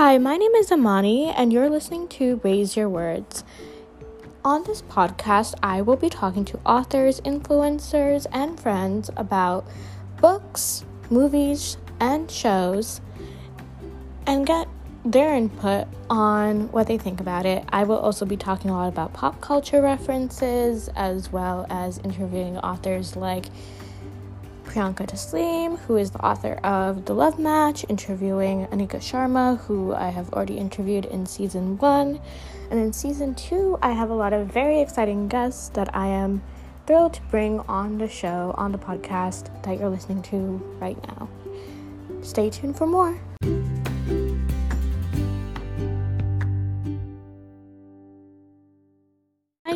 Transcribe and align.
Hi, 0.00 0.16
my 0.16 0.38
name 0.38 0.54
is 0.54 0.72
Amani, 0.72 1.28
and 1.28 1.52
you're 1.52 1.68
listening 1.68 2.08
to 2.08 2.40
Raise 2.42 2.74
Your 2.74 2.88
Words. 2.88 3.44
On 4.42 4.64
this 4.64 4.80
podcast, 4.80 5.56
I 5.62 5.82
will 5.82 5.96
be 5.96 6.08
talking 6.08 6.46
to 6.46 6.60
authors, 6.64 7.20
influencers, 7.20 8.24
and 8.32 8.58
friends 8.58 9.10
about 9.18 9.66
books, 10.18 10.86
movies, 11.10 11.76
and 12.00 12.30
shows 12.30 13.02
and 14.26 14.46
get 14.46 14.68
their 15.04 15.34
input 15.34 15.86
on 16.08 16.72
what 16.72 16.86
they 16.86 16.96
think 16.96 17.20
about 17.20 17.44
it. 17.44 17.62
I 17.68 17.84
will 17.84 17.98
also 17.98 18.24
be 18.24 18.38
talking 18.38 18.70
a 18.70 18.74
lot 18.74 18.88
about 18.88 19.12
pop 19.12 19.42
culture 19.42 19.82
references 19.82 20.88
as 20.96 21.30
well 21.30 21.66
as 21.68 21.98
interviewing 21.98 22.56
authors 22.56 23.16
like 23.16 23.44
Priyanka 24.70 25.04
Taslim, 25.04 25.80
who 25.80 25.96
is 25.96 26.12
the 26.12 26.24
author 26.24 26.54
of 26.62 27.04
The 27.04 27.12
Love 27.12 27.40
Match, 27.40 27.84
interviewing 27.88 28.68
Anika 28.68 29.00
Sharma, 29.00 29.58
who 29.58 29.92
I 29.92 30.10
have 30.10 30.32
already 30.32 30.58
interviewed 30.58 31.06
in 31.06 31.26
season 31.26 31.76
one. 31.78 32.20
And 32.70 32.78
in 32.78 32.92
season 32.92 33.34
two, 33.34 33.76
I 33.82 33.90
have 33.90 34.10
a 34.10 34.14
lot 34.14 34.32
of 34.32 34.46
very 34.46 34.80
exciting 34.80 35.26
guests 35.26 35.70
that 35.70 35.92
I 35.96 36.06
am 36.06 36.40
thrilled 36.86 37.14
to 37.14 37.22
bring 37.32 37.58
on 37.60 37.98
the 37.98 38.06
show, 38.06 38.54
on 38.56 38.70
the 38.70 38.78
podcast 38.78 39.50
that 39.64 39.76
you're 39.76 39.90
listening 39.90 40.22
to 40.30 40.62
right 40.78 40.96
now. 41.08 41.28
Stay 42.22 42.48
tuned 42.48 42.76
for 42.76 42.86
more. 42.86 43.18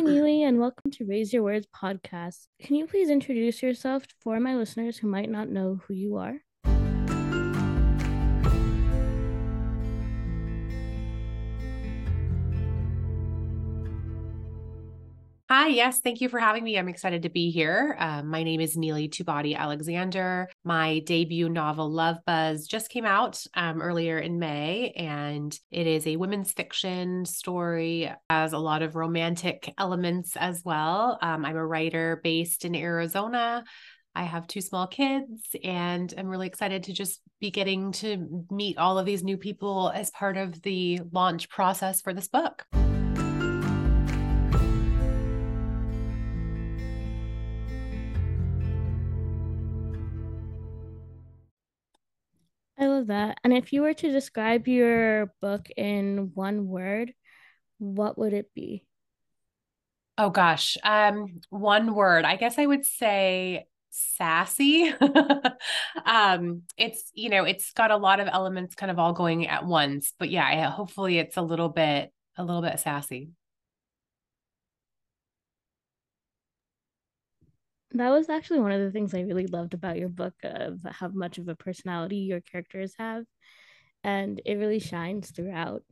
Neely, 0.05 0.43
and 0.43 0.59
welcome 0.59 0.91
to 0.91 1.05
Raise 1.05 1.33
Your 1.33 1.41
Words 1.41 1.65
podcast. 1.75 2.45
Can 2.61 2.75
you 2.75 2.85
please 2.85 3.09
introduce 3.09 3.63
yourself 3.63 4.05
for 4.21 4.39
my 4.39 4.55
listeners 4.55 4.97
who 4.97 5.07
might 5.07 5.31
not 5.31 5.49
know 5.49 5.81
who 5.87 5.95
you 5.95 6.17
are? 6.17 6.41
Hi, 15.47 15.67
yes, 15.67 16.01
thank 16.01 16.21
you 16.21 16.29
for 16.29 16.39
having 16.39 16.63
me. 16.63 16.75
I'm 16.75 16.89
excited 16.89 17.21
to 17.21 17.29
be 17.29 17.51
here. 17.51 17.95
Um, 17.99 18.29
my 18.29 18.41
name 18.41 18.59
is 18.59 18.75
Neely 18.75 19.07
Tubati 19.07 19.55
Alexander. 19.55 20.49
My 20.63 20.99
debut 21.05 21.49
novel, 21.49 21.87
Love 21.87 22.17
Buzz, 22.25 22.65
just 22.65 22.89
came 22.89 23.05
out 23.05 23.45
um, 23.53 23.79
earlier 23.79 24.17
in 24.17 24.39
May, 24.39 24.89
and 24.95 25.55
it 25.69 25.85
is 25.85 26.07
a 26.07 26.15
women's 26.15 26.51
fiction 26.51 27.25
story, 27.25 28.11
has 28.27 28.53
a 28.53 28.57
lot 28.57 28.81
of 28.81 28.95
romantic 28.95 29.71
elements 29.77 30.35
as 30.35 30.63
well. 30.65 31.19
Um, 31.21 31.45
I'm 31.45 31.57
a 31.57 31.65
writer 31.65 32.21
based 32.23 32.65
in 32.65 32.73
Arizona. 32.73 33.63
I 34.15 34.23
have 34.23 34.47
two 34.47 34.61
small 34.61 34.87
kids, 34.87 35.55
and 35.63 36.11
I'm 36.17 36.27
really 36.27 36.47
excited 36.47 36.85
to 36.85 36.93
just 36.93 37.21
be 37.39 37.51
getting 37.51 37.91
to 37.91 38.45
meet 38.49 38.79
all 38.79 38.97
of 38.97 39.05
these 39.05 39.23
new 39.23 39.37
people 39.37 39.91
as 39.93 40.09
part 40.09 40.37
of 40.37 40.59
the 40.63 41.01
launch 41.11 41.49
process 41.49 42.01
for 42.01 42.15
this 42.15 42.29
book. 42.29 42.65
Love 53.05 53.27
that. 53.27 53.37
And 53.43 53.53
if 53.53 53.73
you 53.73 53.81
were 53.81 53.93
to 53.93 54.11
describe 54.11 54.67
your 54.67 55.33
book 55.41 55.67
in 55.75 56.31
one 56.33 56.67
word, 56.67 57.13
what 57.77 58.17
would 58.17 58.33
it 58.33 58.51
be? 58.53 58.85
Oh 60.17 60.29
gosh. 60.29 60.77
Um, 60.83 61.41
one 61.49 61.93
word. 61.93 62.25
I 62.25 62.37
guess 62.37 62.57
I 62.57 62.65
would 62.65 62.85
say 62.85 63.67
sassy. 63.89 64.93
um, 66.05 66.63
it's, 66.77 67.11
you 67.13 67.29
know, 67.29 67.43
it's 67.43 67.73
got 67.73 67.91
a 67.91 67.97
lot 67.97 68.19
of 68.19 68.29
elements 68.31 68.75
kind 68.75 68.91
of 68.91 68.99
all 68.99 69.13
going 69.13 69.47
at 69.47 69.65
once. 69.65 70.13
But 70.17 70.29
yeah, 70.29 70.45
I, 70.45 70.69
hopefully 70.69 71.17
it's 71.19 71.37
a 71.37 71.41
little 71.41 71.69
bit 71.69 72.11
a 72.37 72.43
little 72.43 72.61
bit 72.61 72.79
sassy. 72.79 73.29
That 77.91 78.09
was 78.09 78.29
actually 78.29 78.59
one 78.59 78.71
of 78.71 78.81
the 78.81 78.91
things 78.91 79.13
I 79.13 79.21
really 79.21 79.47
loved 79.47 79.73
about 79.73 79.97
your 79.97 80.09
book 80.09 80.33
of 80.43 80.79
how 80.89 81.07
much 81.09 81.37
of 81.37 81.47
a 81.47 81.55
personality 81.55 82.17
your 82.17 82.41
characters 82.41 82.93
have. 82.97 83.23
And 84.03 84.41
it 84.45 84.55
really 84.55 84.79
shines 84.79 85.31
throughout. 85.31 85.83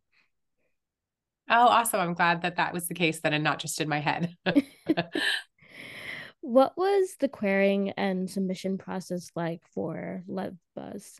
Oh, 1.50 1.68
awesome. 1.68 2.00
I'm 2.00 2.14
glad 2.14 2.42
that 2.42 2.58
that 2.58 2.74
was 2.74 2.88
the 2.88 2.94
case 2.94 3.20
then 3.22 3.34
and 3.34 3.44
not 3.44 3.60
just 3.60 3.82
in 3.82 3.90
my 3.90 4.00
head. 4.00 4.36
what 6.42 6.74
was 6.78 7.16
the 7.20 7.30
querying 7.30 7.92
and 7.92 8.30
submission 8.30 8.78
process 8.78 9.30
like 9.36 9.62
for 9.74 10.24
Love 10.28 10.56
Buzz? 10.76 11.20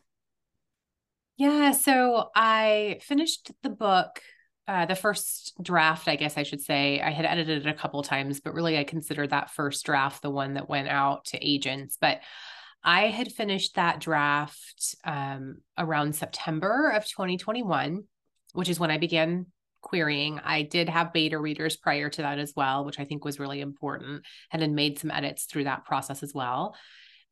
Yeah, 1.36 1.72
so 1.72 2.30
I 2.34 3.00
finished 3.02 3.50
the 3.62 3.70
book 3.70 4.20
uh, 4.66 4.86
the 4.86 4.94
first 4.94 5.52
draft, 5.62 6.08
I 6.08 6.16
guess 6.16 6.38
I 6.38 6.42
should 6.42 6.60
say, 6.60 7.00
I 7.00 7.10
had 7.10 7.26
edited 7.26 7.66
it 7.66 7.70
a 7.70 7.74
couple 7.74 8.02
times, 8.02 8.40
but 8.40 8.54
really 8.54 8.78
I 8.78 8.84
considered 8.84 9.30
that 9.30 9.50
first 9.50 9.84
draft 9.84 10.22
the 10.22 10.30
one 10.30 10.54
that 10.54 10.68
went 10.68 10.88
out 10.88 11.26
to 11.26 11.46
agents. 11.46 11.98
But 12.00 12.20
I 12.82 13.08
had 13.08 13.32
finished 13.32 13.76
that 13.76 14.00
draft 14.00 14.94
um, 15.04 15.58
around 15.76 16.14
September 16.14 16.92
of 16.94 17.06
2021, 17.06 18.04
which 18.52 18.68
is 18.68 18.80
when 18.80 18.90
I 18.90 18.98
began 18.98 19.46
querying. 19.82 20.40
I 20.42 20.62
did 20.62 20.88
have 20.88 21.12
beta 21.12 21.38
readers 21.38 21.76
prior 21.76 22.08
to 22.08 22.22
that 22.22 22.38
as 22.38 22.54
well, 22.56 22.84
which 22.84 22.98
I 22.98 23.04
think 23.04 23.24
was 23.24 23.38
really 23.38 23.60
important, 23.60 24.24
and 24.50 24.60
then 24.60 24.74
made 24.74 24.98
some 24.98 25.10
edits 25.10 25.44
through 25.44 25.64
that 25.64 25.84
process 25.84 26.22
as 26.22 26.32
well. 26.34 26.74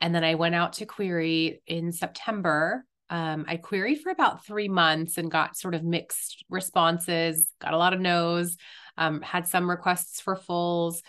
And 0.01 0.15
then 0.15 0.25
I 0.25 0.35
went 0.35 0.55
out 0.55 0.75
to 0.75 0.87
query 0.87 1.63
in 1.67 1.93
September 1.93 2.85
um, 3.11 3.45
I 3.47 3.57
queried 3.57 4.01
for 4.01 4.11
about 4.11 4.45
three 4.45 4.69
months 4.69 5.19
and 5.19 5.31
got 5.31 5.57
sort 5.57 5.75
of 5.75 5.85
mixed 5.85 6.45
responses, 6.49 7.51
got 7.61 7.75
a 7.75 7.79
lot 7.79 7.93
of 7.93 8.01
no's, 8.01 8.57
um, 8.97 9.21
had 9.21 9.47
some 9.47 9.69
requests 9.69 10.21
for 10.21 10.37
fulls. 10.37 11.03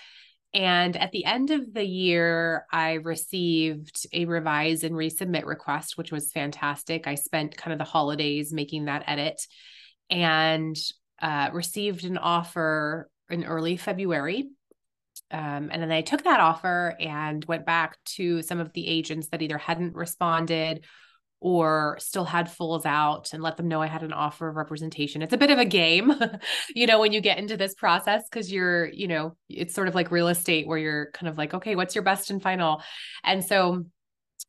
And 0.54 0.96
at 0.96 1.12
the 1.12 1.26
end 1.26 1.50
of 1.50 1.74
the 1.74 1.84
year, 1.84 2.66
I 2.72 2.94
received 2.94 4.06
a 4.14 4.26
revise 4.26 4.84
and 4.84 4.94
resubmit 4.96 5.46
request, 5.46 5.98
which 5.98 6.12
was 6.12 6.31
fantastic. 6.31 7.08
I 7.08 7.16
spent 7.16 7.58
kind 7.58 7.74
of 7.74 7.80
the 7.80 7.92
holidays 7.92 8.54
making 8.54 8.86
that 8.86 9.04
edit 9.08 9.42
and 10.10 10.78
uh, 11.22 11.50
received 11.54 12.06
an 12.06 12.18
offer 12.18 13.10
in 13.30 13.46
early 13.46 13.78
February. 13.78 14.50
Um, 15.31 15.70
and 15.72 15.81
then 15.81 15.92
I 15.92 16.02
took 16.02 16.25
that 16.25 16.40
offer 16.40 16.96
and 17.00 17.44
went 17.46 17.66
back 17.66 17.98
to 18.18 18.44
some 18.44 18.60
of 18.60 18.74
the 18.74 18.88
agents 18.88 19.30
that 19.30 19.42
either 19.42 19.58
hadn't 19.58 19.96
responded 19.96 20.86
or 21.44 21.98
still 22.00 22.24
had 22.24 22.50
fulls 22.50 22.86
out 22.86 23.34
and 23.34 23.44
let 23.44 23.58
them 23.58 23.68
know 23.68 23.81
I 23.81 23.88
had 23.88 24.02
an 24.02 24.14
offer 24.14 24.48
of 24.48 24.56
representation. 24.56 25.22
It's 25.22 25.34
a 25.34 25.38
bit 25.38 25.52
of 25.52 25.59
a 25.59 25.66
game, 25.66 26.14
you 26.74 26.88
know, 26.88 27.02
when 27.02 27.12
you 27.12 27.20
get 27.20 27.38
into 27.38 27.58
this 27.58 27.74
process 27.74 28.24
because 28.30 28.50
you're, 28.50 28.86
you 28.86 29.09
know, 29.09 29.36
it's 29.50 29.76
sort 29.76 29.90
of 29.90 29.94
like 29.94 30.09
real 30.09 30.30
estate 30.30 30.66
where 30.66 30.78
you're 30.78 31.12
kind 31.12 31.28
of 31.28 31.38
like, 31.38 31.54
okay, 31.54 31.76
what's 31.76 31.96
your 31.96 32.04
best 32.06 32.31
and 32.31 32.42
final? 32.42 32.81
And 33.26 33.44
so 33.44 33.84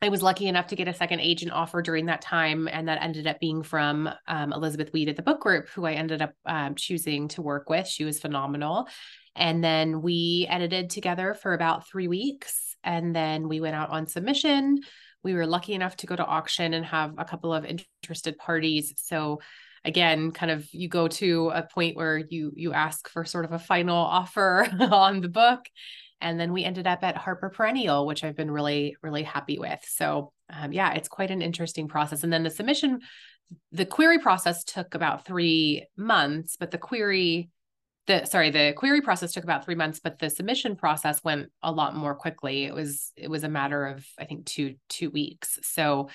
I 0.01 0.09
was 0.09 0.23
lucky 0.23 0.47
enough 0.47 0.69
to 0.69 0.77
get 0.77 0.87
a 0.87 0.95
second 0.95 1.19
agent 1.19 1.51
offer 1.51 1.83
during 1.83 2.07
that 2.07 2.23
time, 2.23 2.69
and 2.71 2.87
that 2.87 3.03
ended 3.03 3.27
up 3.27 3.41
being 3.41 3.65
from 3.65 4.09
um, 4.29 4.53
Elizabeth 4.53 4.93
Weed 4.93 5.09
at 5.09 5.17
the 5.17 5.23
book 5.23 5.41
group, 5.41 5.69
who 5.71 5.87
I 5.87 5.95
ended 5.95 6.23
up 6.23 6.33
um, 6.47 6.77
choosing 6.77 7.27
to 7.29 7.43
work 7.43 7.69
with. 7.69 7.89
She 7.89 8.05
was 8.05 8.21
phenomenal. 8.21 8.87
And 9.35 9.65
then 9.65 10.01
we 10.01 10.47
edited 10.49 10.91
together 10.91 11.35
for 11.35 11.55
about 11.55 11.89
three 11.89 12.07
weeks, 12.07 12.77
and 12.85 13.17
then 13.17 13.49
we 13.49 13.61
went 13.61 13.75
out 13.75 13.91
on 13.91 14.07
submission 14.07 14.79
we 15.25 15.35
were 15.35 15.47
lucky 15.47 15.73
enough 15.73 15.97
to 15.97 16.07
go 16.07 16.15
to 16.15 16.25
auction 16.25 16.75
and 16.75 16.85
have 16.85 17.15
a 17.19 17.25
couple 17.25 17.53
of 17.53 17.65
interested 17.65 18.39
parties. 18.39 18.93
So 18.97 19.41
again, 19.85 20.31
kind 20.31 20.53
of 20.53 20.67
you 20.73 20.89
go 20.89 21.09
to 21.09 21.51
a 21.55 21.63
point 21.63 21.97
where 21.97 22.19
you 22.19 22.53
you 22.55 22.73
ask 22.73 23.09
for 23.09 23.25
sort 23.25 23.45
of 23.45 23.53
a 23.53 23.59
final 23.59 23.97
offer 23.97 24.69
on 24.81 25.21
the 25.21 25.29
book. 25.29 25.67
And 26.21 26.39
then 26.39 26.53
we 26.53 26.65
ended 26.65 26.87
up 26.87 27.03
at 27.03 27.17
Harper 27.17 27.51
Perennial, 27.51 28.07
which 28.07 28.25
I've 28.25 28.37
been 28.37 28.51
really, 28.51 28.97
really 29.03 29.25
happy 29.25 29.59
with. 29.59 29.81
So 29.87 30.33
um, 30.51 30.73
yeah, 30.73 30.95
it's 30.95 31.09
quite 31.09 31.31
an 31.31 31.43
interesting 31.43 31.89
process. 31.89 32.23
And 32.23 32.33
then 32.33 32.45
the 32.45 32.51
submission, 32.51 33.01
the 33.73 33.85
query 33.85 34.19
process 34.19 34.65
took 34.65 34.95
about 34.95 35.27
three 35.27 35.87
months, 35.97 36.57
but 36.59 36.71
the 36.71 36.79
query 36.79 37.51
the 38.07 38.25
sorry 38.27 38.51
the 38.51 38.75
query 38.77 39.01
process 39.01 39.33
took 39.33 39.45
about 39.45 39.65
three 39.65 39.75
months 39.75 39.99
but 39.99 40.19
the 40.19 40.29
submission 40.29 40.77
process 40.77 41.25
went 41.25 41.51
a 41.63 41.73
lot 41.73 41.97
more 41.97 42.15
quickly. 42.15 42.65
It 42.65 42.75
was 42.75 43.13
it 43.17 43.29
was 43.29 43.45
a 43.45 43.49
matter 43.49 43.87
of 43.87 44.07
i 44.19 44.25
think 44.25 44.47
two 44.47 44.77
two 44.89 45.11
weeks. 45.11 45.59
So 45.63 46.09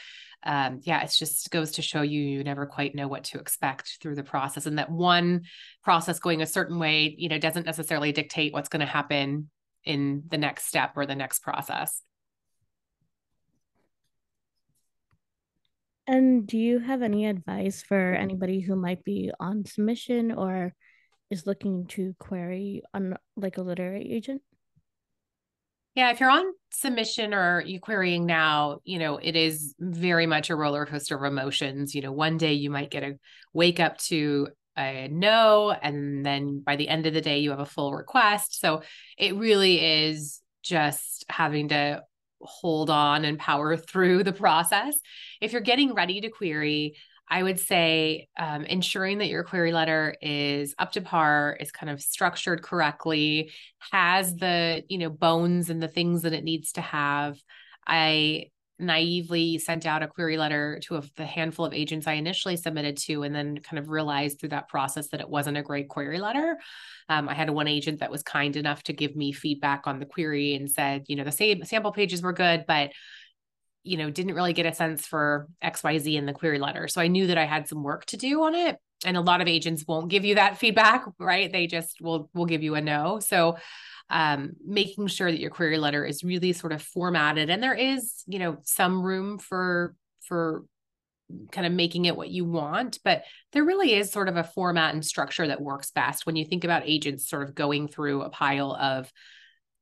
um, 0.44 0.80
yeah 0.84 1.02
it 1.02 1.14
just 1.18 1.50
goes 1.52 1.72
to 1.72 1.82
show 1.82 2.02
you 2.02 2.22
you 2.22 2.44
never 2.44 2.66
quite 2.66 2.96
know 2.96 3.08
what 3.08 3.26
to 3.26 3.40
expect 3.40 3.98
through 4.02 4.16
the 4.16 4.24
process 4.24 4.66
and 4.66 4.78
that 4.78 4.90
one 4.90 5.42
process 5.84 6.20
going 6.20 6.42
a 6.42 6.46
certain 6.46 6.80
way 6.80 7.14
you 7.18 7.28
know 7.28 7.38
doesn't 7.38 7.66
necessarily 7.66 8.12
dictate 8.12 8.54
what's 8.54 8.70
going 8.70 8.80
to 8.80 8.86
happen 8.86 9.50
in 9.84 10.24
the 10.28 10.38
next 10.38 10.66
step 10.66 10.92
or 10.96 11.06
the 11.06 11.16
next 11.16 11.40
process. 11.40 12.02
And 16.08 16.48
do 16.48 16.58
you 16.58 16.80
have 16.80 17.04
any 17.04 17.28
advice 17.28 17.84
for 17.84 18.14
anybody 18.14 18.62
who 18.62 18.76
might 18.76 19.04
be 19.04 19.32
on 19.40 19.66
submission 19.66 20.32
or 20.32 20.74
is 21.30 21.46
looking 21.46 21.86
to 21.88 22.16
query 22.20 22.82
on 22.94 23.16
like 23.36 23.58
a 23.58 23.62
literary 23.62 24.12
agent? 24.12 24.42
Yeah, 25.96 26.12
if 26.12 26.20
you're 26.20 26.30
on 26.30 26.46
submission 26.72 27.34
or 27.34 27.62
you 27.62 27.80
querying 27.80 28.26
now, 28.26 28.80
you 28.84 29.00
know, 29.00 29.18
it 29.18 29.36
is 29.36 29.76
very 29.80 30.28
much 30.28 30.50
a 30.50 30.56
roller 30.56 30.86
coaster 30.86 31.16
of 31.18 31.24
emotions. 31.24 31.96
You 31.96 32.02
know, 32.02 32.12
one 32.12 32.38
day 32.38 32.54
you 32.54 32.70
might 32.70 32.92
get 32.92 33.04
a 33.04 33.18
wake 33.54 33.80
up 33.80 33.98
to 34.04 34.48
a 34.78 35.10
no, 35.12 35.72
and 35.72 36.26
then 36.26 36.62
by 36.66 36.76
the 36.76 36.88
end 36.88 37.06
of 37.06 37.14
the 37.14 37.22
day, 37.22 37.40
you 37.40 37.50
have 37.50 37.60
a 37.60 37.66
full 37.66 37.94
request. 37.94 38.60
So 38.60 38.84
it 39.18 39.36
really 39.36 40.06
is 40.08 40.42
just 40.64 41.26
having 41.28 41.70
to 41.70 42.04
hold 42.42 42.90
on 42.90 43.26
and 43.26 43.38
power 43.38 43.76
through 43.78 44.24
the 44.24 44.34
process. 44.34 44.96
If 45.42 45.52
you're 45.52 45.62
getting 45.62 45.94
ready 45.94 46.22
to 46.22 46.30
query, 46.30 46.96
I 47.30 47.44
would 47.44 47.60
say 47.60 48.28
um, 48.38 48.64
ensuring 48.64 49.20
that 49.20 49.28
your 49.28 49.44
query 49.44 49.72
letter 49.72 50.16
is 50.22 50.74
up 50.80 50.94
to 50.94 51.02
par, 51.02 51.58
is 51.60 51.72
kind 51.72 51.90
of 51.90 52.02
structured 52.02 52.64
correctly, 52.64 53.52
has 53.92 54.36
the 54.36 54.84
you 54.90 54.98
know 54.98 55.10
bones 55.10 55.70
and 55.70 55.82
the 55.82 55.88
things 55.88 56.24
that 56.24 56.34
it 56.34 56.44
needs 56.44 56.72
to 56.74 56.82
have. 56.82 57.38
I 57.86 58.48
naively 58.80 59.58
sent 59.58 59.86
out 59.86 60.02
a 60.02 60.08
query 60.08 60.38
letter 60.38 60.80
to 60.86 60.96
a, 60.96 61.04
the 61.18 61.26
handful 61.26 61.66
of 61.66 61.74
agents 61.74 62.08
I 62.08 62.14
initially 62.14 62.56
submitted 62.56 62.98
to, 63.00 63.24
and 63.24 63.36
then 63.36 63.60
kind 63.60 63.78
of 63.78 63.90
realized 63.90 64.40
through 64.40 64.50
that 64.50 64.70
process 64.70 65.10
that 65.10 65.22
it 65.22 65.30
wasn't 65.30 65.58
a 65.58 65.64
great 65.64 65.90
query 65.90 66.20
letter. 66.20 66.58
Um, 67.10 67.30
I 67.30 67.34
had 67.34 67.50
one 67.50 67.68
agent 67.68 68.00
that 68.00 68.12
was 68.12 68.24
kind 68.24 68.56
enough 68.56 68.84
to 68.84 68.94
give 68.94 69.16
me 69.16 69.34
feedback 69.34 69.86
on 69.86 70.00
the 70.00 70.06
query 70.06 70.56
and 70.56 70.70
said, 70.70 71.04
you 71.08 71.16
know, 71.16 71.26
the 71.26 71.32
same 71.32 71.64
sample 71.64 71.92
pages 71.92 72.22
were 72.22 72.34
good, 72.34 72.66
but 72.68 72.92
you 73.84 73.98
know, 73.98 74.10
didn't 74.10 74.36
really 74.36 74.54
get 74.54 74.66
a 74.66 74.74
sense 74.74 75.06
for 75.06 75.48
XYZ 75.64 76.16
in 76.16 76.26
the 76.26 76.34
query 76.34 76.60
letter. 76.60 76.88
So 76.88 77.02
I 77.02 77.08
knew 77.08 77.28
that 77.28 77.38
I 77.38 77.46
had 77.46 77.68
some 77.68 77.84
work 77.84 78.06
to 78.08 78.18
do 78.18 78.44
on 78.44 78.56
it. 78.56 78.78
And 79.06 79.16
a 79.16 79.22
lot 79.22 79.40
of 79.40 79.48
agents 79.48 79.86
won't 79.88 80.10
give 80.10 80.26
you 80.26 80.36
that 80.36 80.58
feedback, 80.58 81.06
right? 81.20 81.52
They 81.52 81.68
just 81.68 82.02
will 82.02 82.30
will 82.34 82.46
give 82.46 82.64
you 82.64 82.76
a 82.76 82.82
no. 82.82 83.20
So 83.20 83.58
um, 84.10 84.54
making 84.66 85.08
sure 85.08 85.32
that 85.32 85.40
your 85.40 85.52
query 85.52 85.78
letter 85.78 86.04
is 86.04 86.24
really 86.24 86.54
sort 86.54 86.74
of 86.74 86.82
formatted 86.82 87.50
and 87.50 87.62
there 87.62 87.76
is, 87.76 88.24
you 88.28 88.40
know, 88.40 88.58
some 88.64 89.04
room 89.04 89.38
for 89.38 89.96
for 90.28 90.64
kind 91.52 91.68
of 91.68 91.74
making 91.74 92.06
it 92.06 92.16
what 92.16 92.30
you 92.30 92.44
want 92.44 92.98
but 93.04 93.24
there 93.52 93.64
really 93.64 93.94
is 93.94 94.12
sort 94.12 94.28
of 94.28 94.36
a 94.36 94.44
format 94.44 94.96
and 94.96 95.06
structure 95.06 95.48
that 95.48 95.62
works 95.62 95.92
best 95.92 96.26
when 96.26 96.36
you 96.36 96.44
think 96.44 96.64
about 96.64 96.82
agents 96.86 97.30
sort 97.30 97.48
of 97.48 97.54
going 97.54 97.88
through 97.88 98.24
a 98.24 98.30
pile 98.32 98.74
of 98.74 99.12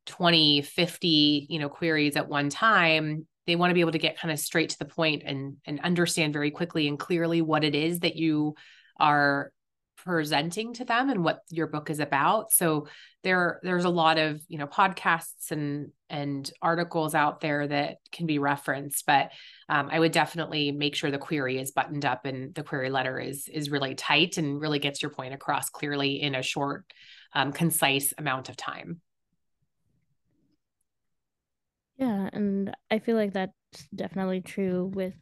20 0.08 0.62
50 0.62 1.48
you 1.50 1.60
know 1.60 1.70
queries 1.70 2.18
at 2.18 2.28
one 2.28 2.50
time 2.50 3.26
they 3.48 3.56
want 3.56 3.72
to 3.72 3.74
be 3.74 3.82
able 3.82 3.94
to 3.94 3.98
get 3.98 4.20
kind 4.20 4.32
of 4.32 4.40
straight 4.40 4.70
to 4.70 4.80
the 4.80 4.86
point 4.86 5.24
and 5.26 5.58
and 5.66 5.80
understand 5.80 6.34
very 6.34 6.52
quickly 6.52 6.88
and 6.88 7.00
clearly 7.00 7.42
what 7.42 7.64
it 7.64 7.74
is 7.74 8.02
that 8.02 8.16
you 8.16 8.56
are 9.00 9.52
presenting 9.98 10.74
to 10.74 10.86
them 10.86 11.10
and 11.10 11.24
what 11.24 11.42
your 11.50 11.68
book 11.68 11.90
is 11.90 12.00
about. 12.00 12.52
So 12.52 12.88
there 13.24 13.60
there's 13.64 13.84
a 13.84 13.90
lot 13.90 14.18
of 14.18 14.42
you 14.48 14.58
know 14.58 14.68
podcasts 14.68 15.52
and 15.52 15.92
and 16.10 16.50
articles 16.62 17.14
out 17.14 17.42
there 17.42 17.68
that 17.68 17.98
can 18.14 18.26
be 18.26 18.40
referenced 18.40 19.06
but 19.06 19.32
um, 19.68 19.90
i 19.92 20.00
would 20.00 20.14
definitely 20.14 20.72
make 20.72 20.96
sure 20.96 21.12
the 21.12 21.18
query 21.18 21.60
is 21.60 21.72
buttoned 21.72 22.06
up 22.06 22.26
and 22.26 22.56
the 22.56 22.64
query 22.64 22.90
letter 22.90 23.20
is 23.20 23.50
is 23.52 23.70
really 23.70 23.96
tight 23.96 24.38
and 24.38 24.62
really 24.62 24.80
gets 24.80 25.02
your 25.02 25.12
point 25.12 25.34
across 25.34 25.68
clearly 25.70 26.22
in 26.22 26.36
a 26.36 26.42
short 26.42 26.86
um, 27.34 27.52
concise 27.52 28.14
amount 28.18 28.48
of 28.48 28.56
time 28.56 29.02
yeah 31.98 32.30
and 32.34 32.76
i 32.92 33.00
feel 33.00 33.16
like 33.16 33.34
that's 33.34 33.54
definitely 33.96 34.42
true 34.42 34.92
with 34.94 35.16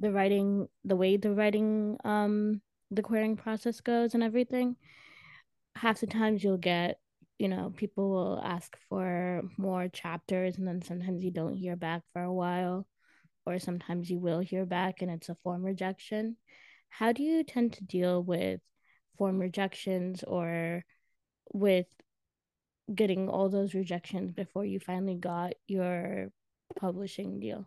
the 0.00 0.12
writing 0.12 0.68
the 0.84 0.96
way 0.96 1.16
the 1.16 1.32
writing 1.32 1.96
um 2.04 2.60
the 2.90 3.02
querying 3.02 3.36
process 3.36 3.80
goes 3.80 4.14
and 4.14 4.22
everything. 4.22 4.76
Half 5.76 6.00
the 6.00 6.06
times 6.06 6.44
you'll 6.44 6.56
get 6.58 6.98
you 7.38 7.48
know 7.48 7.72
people 7.76 8.10
will 8.10 8.40
ask 8.44 8.76
for 8.88 9.42
more 9.58 9.88
chapters 9.88 10.56
and 10.56 10.66
then 10.68 10.82
sometimes 10.82 11.24
you 11.24 11.32
don't 11.32 11.56
hear 11.56 11.74
back 11.76 12.02
for 12.12 12.22
a 12.22 12.32
while 12.32 12.86
or 13.46 13.58
sometimes 13.58 14.08
you 14.08 14.18
will 14.20 14.38
hear 14.40 14.64
back 14.64 15.02
and 15.02 15.10
it's 15.10 15.28
a 15.28 15.36
form 15.42 15.62
rejection. 15.64 16.36
How 16.88 17.12
do 17.12 17.22
you 17.22 17.42
tend 17.44 17.72
to 17.74 17.84
deal 17.84 18.22
with 18.22 18.60
form 19.18 19.38
rejections 19.38 20.22
or 20.24 20.84
with 21.52 21.86
getting 22.92 23.28
all 23.28 23.48
those 23.48 23.74
rejections 23.74 24.32
before 24.32 24.64
you 24.64 24.80
finally 24.80 25.14
got 25.14 25.54
your 25.66 26.30
publishing 26.76 27.40
deal 27.40 27.66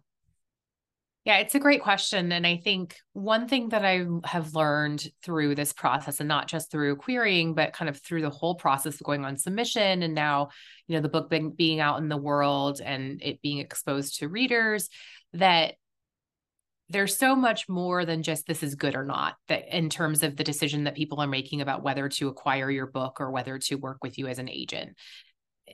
yeah, 1.27 1.39
it's 1.39 1.55
a 1.55 1.59
great 1.59 1.81
question. 1.81 2.31
And 2.31 2.47
I 2.47 2.55
think 2.55 2.95
one 3.11 3.49
thing 3.49 3.67
that 3.69 3.83
I 3.83 4.05
have 4.23 4.55
learned 4.55 5.05
through 5.21 5.55
this 5.55 5.73
process, 5.73 6.21
and 6.21 6.29
not 6.29 6.47
just 6.47 6.71
through 6.71 6.95
querying, 6.95 7.53
but 7.53 7.73
kind 7.73 7.89
of 7.89 7.99
through 7.99 8.21
the 8.21 8.29
whole 8.29 8.55
process 8.55 8.95
of 8.95 9.03
going 9.03 9.25
on 9.25 9.35
submission 9.35 10.03
and 10.03 10.15
now, 10.15 10.51
you 10.87 10.95
know, 10.95 11.01
the 11.01 11.09
book 11.09 11.29
being, 11.29 11.51
being 11.51 11.81
out 11.81 11.99
in 11.99 12.07
the 12.07 12.15
world 12.15 12.79
and 12.79 13.21
it 13.21 13.41
being 13.41 13.57
exposed 13.57 14.19
to 14.19 14.29
readers, 14.29 14.87
that 15.33 15.73
there's 16.89 17.17
so 17.17 17.35
much 17.35 17.67
more 17.67 18.05
than 18.05 18.23
just 18.23 18.47
this 18.47 18.63
is 18.63 18.75
good 18.75 18.95
or 18.95 19.03
not 19.03 19.35
that 19.47 19.75
in 19.75 19.89
terms 19.89 20.23
of 20.23 20.35
the 20.37 20.43
decision 20.43 20.85
that 20.85 20.95
people 20.95 21.19
are 21.19 21.27
making 21.27 21.61
about 21.61 21.83
whether 21.83 22.07
to 22.07 22.27
acquire 22.27 22.71
your 22.71 22.87
book 22.87 23.19
or 23.19 23.31
whether 23.31 23.59
to 23.59 23.75
work 23.75 23.97
with 24.01 24.17
you 24.17 24.27
as 24.27 24.39
an 24.39 24.49
agent 24.49 24.95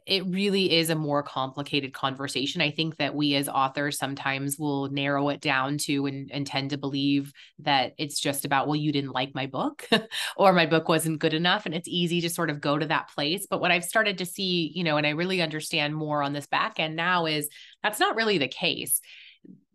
it 0.08 0.26
really 0.26 0.72
is 0.74 0.90
a 0.90 0.96
more 0.96 1.22
complicated 1.22 1.94
conversation. 1.94 2.62
I 2.62 2.72
think 2.72 2.98
that 2.98 3.16
we 3.16 3.36
as 3.36 3.48
authors 3.48 3.98
sometimes 3.98 4.58
will 4.58 4.90
narrow 4.90 5.30
it 5.30 5.40
down 5.40 5.78
to 5.80 6.08
and, 6.08 6.32
and 6.32 6.48
tend 6.48 6.72
to 6.72 6.78
believe 6.78 7.32
that 7.60 7.94
it's 7.98 8.20
just 8.20 8.44
about, 8.44 8.68
well, 8.68 8.76
you 8.76 8.92
didn't 8.92 9.12
like 9.12 9.36
my 9.36 9.46
book 9.46 9.88
or 10.36 10.52
my 10.52 10.66
book 10.66 10.90
wasn't 10.90 11.20
good 11.20 11.34
enough. 11.34 11.66
And 11.66 11.76
it's 11.76 11.88
easy 11.88 12.22
to 12.22 12.30
sort 12.30 12.50
of 12.50 12.60
go 12.60 12.78
to 12.78 12.88
that 12.88 13.10
place. 13.10 13.46
But 13.50 13.62
what 13.62 13.72
I've 13.72 13.86
started 13.86 14.18
to 14.18 14.26
see, 14.26 14.72
you 14.74 14.84
know, 14.84 14.98
and 14.98 15.06
I 15.06 15.12
really 15.12 15.42
understand 15.42 15.96
more 15.96 16.24
on 16.24 16.34
this 16.34 16.48
back 16.48 16.80
end 16.80 16.96
now 16.96 17.28
is 17.28 17.48
that's 17.84 18.00
not 18.00 18.16
really 18.16 18.40
the 18.40 18.48
case 18.48 19.00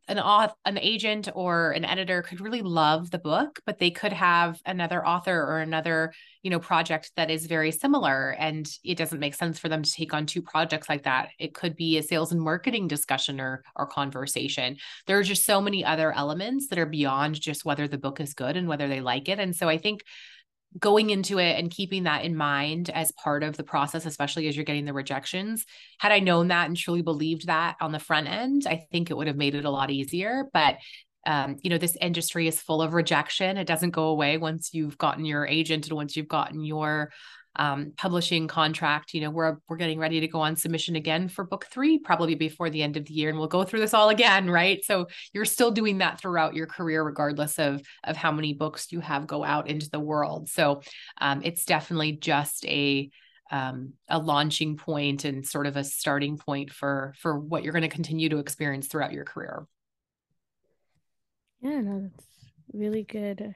an 0.09 0.19
author, 0.19 0.55
an 0.65 0.79
agent 0.79 1.29
or 1.35 1.73
an 1.73 1.85
editor 1.85 2.23
could 2.23 2.41
really 2.41 2.63
love 2.63 3.11
the 3.11 3.19
book, 3.19 3.61
but 3.67 3.79
they 3.79 3.91
could 3.91 4.13
have 4.13 4.61
another 4.65 5.07
author 5.07 5.41
or 5.41 5.59
another, 5.59 6.13
you 6.43 6.51
know, 6.51 6.59
project 6.59 7.13
that 7.17 7.31
is 7.31 7.47
very 7.47 7.71
similar 7.71 8.31
and 8.39 8.71
it 8.83 8.97
doesn't 8.97 9.21
make 9.21 9.35
sense 9.35 9.59
for 9.59 9.69
them 9.69 9.83
to 9.83 9.93
take 9.93 10.15
on 10.15 10.27
two 10.27 10.43
projects 10.43 10.89
like 10.89 11.05
that. 11.05 11.29
It 11.39 11.55
could 11.55 11.77
be 11.77 11.99
a 11.99 12.03
sales 12.03 12.33
and 12.33 12.41
marketing 12.41 12.89
discussion 12.89 13.41
or 13.41 13.63
or 13.77 13.87
conversation. 13.87 14.77
There 15.07 15.19
are 15.19 15.23
just 15.23 15.45
so 15.45 15.61
many 15.61 15.85
other 15.85 16.13
elements 16.13 16.69
that 16.69 16.79
are 16.79 16.87
beyond 16.87 17.41
just 17.41 17.65
whether 17.65 17.87
the 17.87 17.99
book 17.99 18.21
is 18.21 18.35
good 18.35 18.57
and 18.57 18.67
whether 18.67 18.89
they 18.89 19.01
like 19.01 19.29
it. 19.29 19.39
And 19.39 19.55
so 19.55 19.69
I 19.69 19.79
think 19.79 20.03
going 20.79 21.11
into 21.11 21.39
it 21.39 21.59
and 21.59 21.71
keeping 21.71 22.05
that 22.05 22.25
in 22.25 22.37
mind 22.37 22.91
as 22.91 23.13
part 23.13 23.43
of 23.43 23.57
the 23.57 23.65
process, 23.65 24.05
especially 24.05 24.49
as 24.49 24.57
you're 24.57 24.65
getting 24.65 24.85
the 24.85 24.93
rejections. 24.93 25.65
Had 25.99 26.13
I 26.13 26.19
known 26.19 26.49
that 26.49 26.67
and 26.67 26.77
truly 26.77 27.03
believed 27.03 27.47
that 27.47 27.77
on 27.81 27.93
the 27.93 27.99
front 27.99 28.29
end, 28.29 28.67
I 28.69 28.87
think 28.93 29.11
it 29.11 29.17
would 29.17 29.27
have 29.27 29.37
made 29.37 29.55
it 29.55 29.65
a 29.65 29.71
lot 29.71 29.91
easier. 29.91 30.45
But 30.53 30.77
um, 31.27 31.57
you 31.63 31.69
know, 31.69 31.79
this 31.79 31.97
industry 32.01 32.49
is 32.49 32.61
full 32.61 32.81
of 32.81 32.95
rejection. 32.95 33.57
It 33.57 33.67
doesn't 33.67 33.91
go 33.91 34.05
away 34.05 34.39
once 34.39 34.71
you've 34.73 34.97
gotten 34.97 35.25
your 35.25 35.47
agent 35.47 35.87
and 35.89 35.97
once 35.97 36.17
you've 36.17 36.29
gotten 36.29 36.65
your 36.65 37.11
um, 37.59 37.93
publishing 37.97 38.47
contract. 38.47 39.13
You 39.13 39.23
know, 39.23 39.31
we're 39.31 39.57
we're 39.69 39.77
getting 39.77 39.99
ready 39.99 40.21
to 40.21 40.29
go 40.29 40.41
on 40.41 40.57
submission 40.57 40.97
again 40.97 41.29
for 41.29 41.45
book 41.45 41.67
three, 41.71 41.99
probably 41.99 42.35
before 42.35 42.71
the 42.71 42.83
end 42.83 42.97
of 42.97 43.05
the 43.05 43.15
year, 43.15 43.29
and 43.29 43.39
we'll 43.39 43.49
go 43.49 43.65
through 43.65 43.81
this 43.81 43.95
all 43.95 44.11
again, 44.11 44.49
right? 44.51 44.83
So 44.85 45.09
you're 45.33 45.45
still 45.45 45.71
doing 45.71 45.99
that 45.99 46.21
throughout 46.21 46.55
your 46.55 46.67
career, 46.67 47.03
regardless 47.03 47.59
of 47.59 47.83
of 48.05 48.17
how 48.17 48.33
many 48.33 48.55
books 48.55 48.93
you 48.93 49.01
have 49.01 49.27
go 49.27 49.45
out 49.45 49.69
into 49.69 49.91
the 49.91 50.01
world. 50.01 50.49
So 50.49 50.83
um, 51.21 51.43
it's 51.45 51.65
definitely 51.65 52.13
just 52.13 52.65
a 52.67 53.11
um, 53.51 53.95
a 54.09 54.19
launching 54.19 54.77
point 54.77 55.25
and 55.25 55.47
sort 55.47 55.67
of 55.67 55.77
a 55.77 55.85
starting 55.85 56.39
point 56.39 56.71
for 56.71 57.15
for 57.19 57.39
what 57.39 57.65
you're 57.65 57.73
going 57.73 57.83
to 57.83 57.89
continue 57.89 58.29
to 58.29 58.39
experience 58.39 58.87
throughout 58.87 59.13
your 59.13 59.25
career. 59.25 59.67
Yeah, 61.61 61.81
no, 61.81 62.03
that's 62.03 62.27
really 62.73 63.03
good 63.03 63.55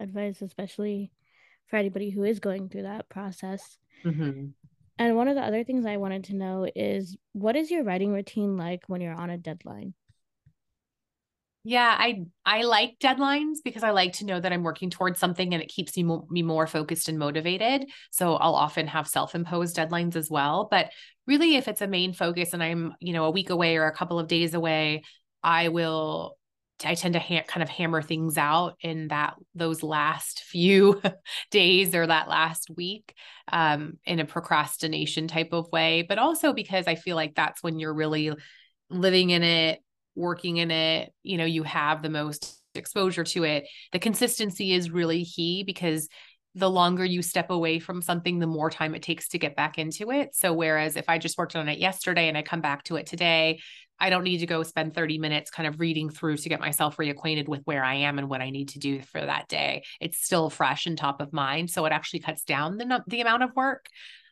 advice, 0.00 0.42
especially 0.42 1.12
for 1.68 1.76
anybody 1.76 2.10
who 2.10 2.24
is 2.24 2.40
going 2.40 2.68
through 2.68 2.82
that 2.82 3.08
process. 3.08 3.78
Mm-hmm. 4.04 4.48
And 4.98 5.16
one 5.16 5.28
of 5.28 5.34
the 5.34 5.42
other 5.42 5.64
things 5.64 5.86
I 5.86 5.96
wanted 5.96 6.24
to 6.24 6.36
know 6.36 6.68
is 6.74 7.16
what 7.32 7.56
is 7.56 7.70
your 7.70 7.82
writing 7.82 8.12
routine 8.12 8.56
like 8.56 8.82
when 8.86 9.00
you're 9.00 9.14
on 9.14 9.30
a 9.30 9.38
deadline? 9.38 9.94
Yeah, 11.66 11.96
I 11.98 12.26
I 12.44 12.62
like 12.62 12.98
deadlines 13.00 13.56
because 13.64 13.82
I 13.82 13.90
like 13.90 14.12
to 14.14 14.26
know 14.26 14.38
that 14.38 14.52
I'm 14.52 14.62
working 14.62 14.90
towards 14.90 15.18
something 15.18 15.54
and 15.54 15.62
it 15.62 15.70
keeps 15.70 15.96
me, 15.96 16.02
mo- 16.02 16.26
me 16.30 16.42
more 16.42 16.66
focused 16.66 17.08
and 17.08 17.18
motivated. 17.18 17.88
So 18.10 18.34
I'll 18.34 18.54
often 18.54 18.86
have 18.86 19.08
self-imposed 19.08 19.74
deadlines 19.74 20.14
as 20.14 20.30
well, 20.30 20.68
but 20.70 20.90
really 21.26 21.56
if 21.56 21.66
it's 21.66 21.80
a 21.80 21.86
main 21.86 22.12
focus 22.12 22.52
and 22.52 22.62
I'm, 22.62 22.92
you 23.00 23.14
know, 23.14 23.24
a 23.24 23.30
week 23.30 23.48
away 23.48 23.78
or 23.78 23.86
a 23.86 23.96
couple 23.96 24.18
of 24.18 24.28
days 24.28 24.52
away, 24.52 25.04
I 25.42 25.68
will 25.68 26.36
I 26.84 26.94
tend 26.94 27.14
to 27.14 27.20
ha- 27.20 27.44
kind 27.46 27.62
of 27.62 27.68
hammer 27.68 28.02
things 28.02 28.36
out 28.36 28.76
in 28.80 29.08
that 29.08 29.34
those 29.54 29.82
last 29.82 30.40
few 30.40 31.00
days 31.50 31.94
or 31.94 32.06
that 32.06 32.28
last 32.28 32.68
week 32.74 33.14
um, 33.52 33.98
in 34.04 34.18
a 34.18 34.24
procrastination 34.24 35.28
type 35.28 35.52
of 35.52 35.70
way, 35.70 36.04
but 36.08 36.18
also 36.18 36.52
because 36.52 36.86
I 36.86 36.94
feel 36.94 37.16
like 37.16 37.34
that's 37.34 37.62
when 37.62 37.78
you're 37.78 37.94
really 37.94 38.32
living 38.90 39.30
in 39.30 39.42
it, 39.42 39.80
working 40.14 40.56
in 40.56 40.70
it. 40.70 41.12
You 41.22 41.38
know, 41.38 41.44
you 41.44 41.62
have 41.62 42.02
the 42.02 42.10
most 42.10 42.60
exposure 42.74 43.24
to 43.24 43.44
it. 43.44 43.66
The 43.92 43.98
consistency 43.98 44.72
is 44.72 44.90
really 44.90 45.24
key 45.24 45.62
because 45.62 46.08
the 46.56 46.70
longer 46.70 47.04
you 47.04 47.20
step 47.20 47.50
away 47.50 47.80
from 47.80 48.00
something, 48.00 48.38
the 48.38 48.46
more 48.46 48.70
time 48.70 48.94
it 48.94 49.02
takes 49.02 49.28
to 49.28 49.38
get 49.38 49.56
back 49.56 49.76
into 49.76 50.12
it. 50.12 50.34
So, 50.36 50.52
whereas 50.52 50.96
if 50.96 51.08
I 51.08 51.18
just 51.18 51.36
worked 51.36 51.56
on 51.56 51.68
it 51.68 51.78
yesterday 51.78 52.28
and 52.28 52.38
I 52.38 52.42
come 52.42 52.60
back 52.60 52.84
to 52.84 52.96
it 52.96 53.06
today, 53.06 53.60
I 54.00 54.10
don't 54.10 54.24
need 54.24 54.38
to 54.38 54.46
go 54.46 54.62
spend 54.62 54.94
30 54.94 55.18
minutes 55.18 55.50
kind 55.50 55.66
of 55.66 55.80
reading 55.80 56.10
through 56.10 56.36
to 56.38 56.48
get 56.48 56.60
myself 56.60 56.96
reacquainted 56.96 57.48
with 57.48 57.62
where 57.64 57.84
I 57.84 57.94
am 57.94 58.18
and 58.18 58.28
what 58.28 58.40
I 58.40 58.50
need 58.50 58.70
to 58.70 58.78
do 58.78 59.00
for 59.02 59.20
that 59.20 59.48
day. 59.48 59.84
It's 60.00 60.24
still 60.24 60.50
fresh 60.50 60.86
and 60.86 60.98
top 60.98 61.20
of 61.20 61.32
mind. 61.32 61.70
So, 61.70 61.84
it 61.86 61.92
actually 61.92 62.20
cuts 62.20 62.44
down 62.44 62.76
the, 62.76 63.02
the 63.06 63.20
amount 63.20 63.42
of 63.42 63.54
work. 63.54 63.86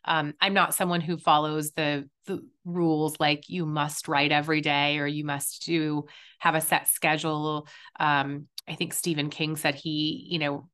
Um, 0.05 0.33
I'm 0.41 0.53
not 0.53 0.75
someone 0.75 1.01
who 1.01 1.17
follows 1.17 1.71
the, 1.71 2.09
the 2.25 2.45
rules 2.65 3.19
like 3.19 3.47
you 3.47 3.65
must 3.65 4.07
write 4.07 4.31
every 4.31 4.61
day 4.61 4.99
or 4.99 5.07
you 5.07 5.23
must 5.23 5.65
do 5.65 6.05
have 6.39 6.55
a 6.55 6.61
set 6.61 6.87
schedule. 6.87 7.67
Um, 7.99 8.47
I 8.67 8.75
think 8.75 8.93
Stephen 8.93 9.29
King 9.29 9.55
said 9.55 9.75
he, 9.75 10.27
you 10.29 10.39
know, 10.39 10.69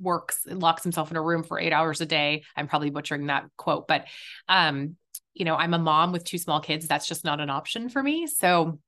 works 0.00 0.40
locks 0.46 0.82
himself 0.82 1.10
in 1.10 1.16
a 1.16 1.22
room 1.22 1.42
for 1.42 1.58
eight 1.58 1.72
hours 1.74 2.00
a 2.00 2.06
day 2.06 2.42
i'm 2.56 2.66
probably 2.66 2.88
butchering 2.88 3.26
that 3.26 3.44
quote 3.58 3.86
but 3.86 4.06
um 4.48 4.96
you 5.34 5.44
know 5.44 5.56
i'm 5.56 5.74
a 5.74 5.78
mom 5.78 6.12
with 6.12 6.24
two 6.24 6.38
small 6.38 6.60
kids 6.60 6.86
that's 6.86 7.06
just 7.06 7.24
not 7.24 7.40
an 7.40 7.50
option 7.50 7.88
for 7.88 8.02
me 8.02 8.26
so 8.26 8.78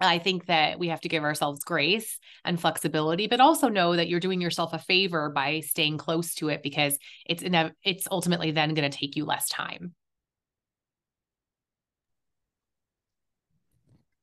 I 0.00 0.18
think 0.18 0.46
that 0.46 0.78
we 0.78 0.88
have 0.88 1.00
to 1.02 1.08
give 1.08 1.22
ourselves 1.22 1.62
grace 1.62 2.18
and 2.44 2.60
flexibility, 2.60 3.28
but 3.28 3.40
also 3.40 3.68
know 3.68 3.94
that 3.94 4.08
you're 4.08 4.20
doing 4.20 4.40
yourself 4.40 4.72
a 4.72 4.78
favor 4.78 5.30
by 5.30 5.60
staying 5.60 5.98
close 5.98 6.34
to 6.36 6.48
it 6.48 6.62
because 6.62 6.98
it's 7.26 7.42
inev- 7.44 7.72
it's 7.84 8.08
ultimately 8.10 8.50
then 8.50 8.74
going 8.74 8.90
to 8.90 8.96
take 8.96 9.14
you 9.14 9.24
less 9.24 9.48
time. 9.48 9.94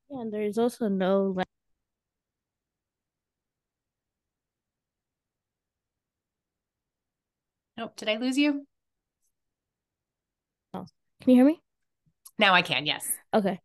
Yeah, 0.09 0.21
and 0.21 0.33
there's 0.33 0.57
also 0.57 0.89
no 0.89 1.33
like 1.35 1.47
Nope. 7.77 7.95
Did 7.95 8.09
I 8.09 8.17
lose 8.17 8.37
you? 8.37 8.67
Can 11.21 11.29
you 11.29 11.35
hear 11.35 11.45
me? 11.45 11.61
Now 12.39 12.53
I 12.53 12.63
can. 12.63 12.85
Yes. 12.85 13.07
Okay. 13.33 13.59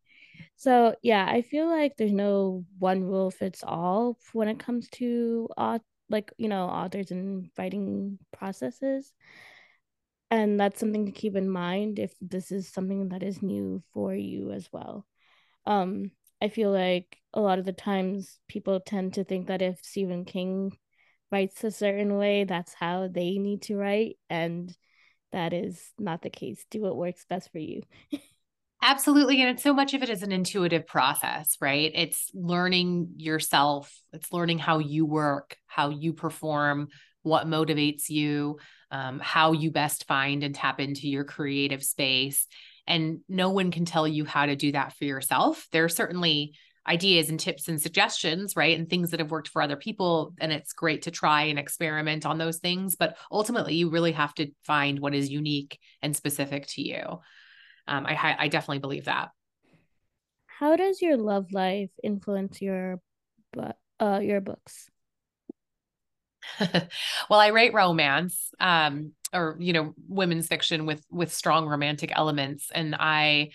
So 0.56 0.94
yeah, 1.02 1.26
I 1.26 1.42
feel 1.42 1.66
like 1.68 1.96
there's 1.96 2.12
no 2.12 2.64
one 2.78 3.02
rule 3.04 3.30
fits 3.30 3.64
all 3.66 4.18
when 4.32 4.48
it 4.48 4.58
comes 4.58 4.88
to 4.90 5.48
uh, 5.56 5.78
like 6.10 6.32
you 6.36 6.48
know 6.48 6.64
authors 6.66 7.10
and 7.10 7.50
writing 7.58 8.18
processes, 8.32 9.12
and 10.30 10.58
that's 10.60 10.80
something 10.80 11.06
to 11.06 11.12
keep 11.12 11.36
in 11.36 11.48
mind 11.48 11.98
if 11.98 12.12
this 12.20 12.52
is 12.52 12.68
something 12.68 13.08
that 13.08 13.22
is 13.22 13.42
new 13.42 13.82
for 13.92 14.14
you 14.14 14.52
as 14.52 14.68
well. 14.72 15.06
Um, 15.64 16.10
I 16.42 16.48
feel 16.48 16.70
like 16.70 17.16
a 17.32 17.40
lot 17.40 17.58
of 17.58 17.64
the 17.64 17.72
times 17.72 18.38
people 18.48 18.80
tend 18.80 19.14
to 19.14 19.24
think 19.24 19.46
that 19.46 19.62
if 19.62 19.78
Stephen 19.82 20.24
King 20.24 20.76
writes 21.32 21.64
a 21.64 21.70
certain 21.70 22.16
way, 22.16 22.44
that's 22.44 22.74
how 22.74 23.08
they 23.08 23.38
need 23.38 23.62
to 23.62 23.76
write. 23.76 24.16
And 24.28 24.74
that 25.32 25.52
is 25.52 25.92
not 25.98 26.22
the 26.22 26.30
case. 26.30 26.64
Do 26.70 26.82
what 26.82 26.96
works 26.96 27.24
best 27.28 27.50
for 27.52 27.58
you. 27.58 27.82
Absolutely. 28.82 29.42
And 29.42 29.58
so 29.58 29.72
much 29.72 29.94
of 29.94 30.02
it 30.02 30.10
is 30.10 30.22
an 30.22 30.32
intuitive 30.32 30.86
process, 30.86 31.56
right? 31.60 31.90
It's 31.94 32.30
learning 32.34 33.14
yourself, 33.16 33.92
it's 34.12 34.32
learning 34.32 34.58
how 34.58 34.78
you 34.78 35.06
work, 35.06 35.56
how 35.66 35.88
you 35.88 36.12
perform, 36.12 36.88
what 37.22 37.46
motivates 37.46 38.08
you, 38.08 38.58
um, 38.90 39.18
how 39.18 39.52
you 39.52 39.70
best 39.70 40.06
find 40.06 40.44
and 40.44 40.54
tap 40.54 40.78
into 40.78 41.08
your 41.08 41.24
creative 41.24 41.82
space. 41.82 42.46
And 42.86 43.20
no 43.28 43.50
one 43.50 43.72
can 43.72 43.84
tell 43.84 44.06
you 44.06 44.24
how 44.24 44.46
to 44.46 44.54
do 44.54 44.72
that 44.72 44.94
for 44.94 45.04
yourself. 45.04 45.66
There 45.72 45.84
are 45.84 45.88
certainly 45.88 46.54
ideas 46.86 47.30
and 47.30 47.40
tips 47.40 47.68
and 47.68 47.80
suggestions, 47.80 48.56
right? 48.56 48.78
And 48.78 48.88
things 48.88 49.10
that 49.10 49.20
have 49.20 49.30
worked 49.30 49.48
for 49.48 49.60
other 49.60 49.76
people. 49.76 50.34
And 50.40 50.52
it's 50.52 50.72
great 50.72 51.02
to 51.02 51.10
try 51.10 51.44
and 51.44 51.58
experiment 51.58 52.24
on 52.24 52.38
those 52.38 52.58
things. 52.58 52.96
But 52.96 53.16
ultimately, 53.30 53.74
you 53.74 53.90
really 53.90 54.12
have 54.12 54.34
to 54.34 54.50
find 54.64 55.00
what 55.00 55.14
is 55.14 55.30
unique 55.30 55.78
and 56.02 56.16
specific 56.16 56.66
to 56.68 56.82
you. 56.82 57.20
Um, 57.88 58.06
I, 58.06 58.36
I 58.38 58.48
definitely 58.48 58.80
believe 58.80 59.04
that. 59.04 59.30
How 60.46 60.76
does 60.76 61.02
your 61.02 61.16
love 61.16 61.52
life 61.52 61.90
influence 62.02 62.62
your, 62.62 63.00
uh, 64.00 64.20
your 64.22 64.40
books? 64.40 64.90
well, 67.28 67.40
I 67.40 67.50
write 67.50 67.74
romance, 67.74 68.50
um, 68.60 69.12
or 69.32 69.56
you 69.58 69.72
know, 69.72 69.94
women's 70.08 70.46
fiction 70.46 70.86
with 70.86 71.04
with 71.10 71.32
strong 71.34 71.66
romantic 71.66 72.12
elements, 72.14 72.70
and 72.72 72.94
I 72.94 73.50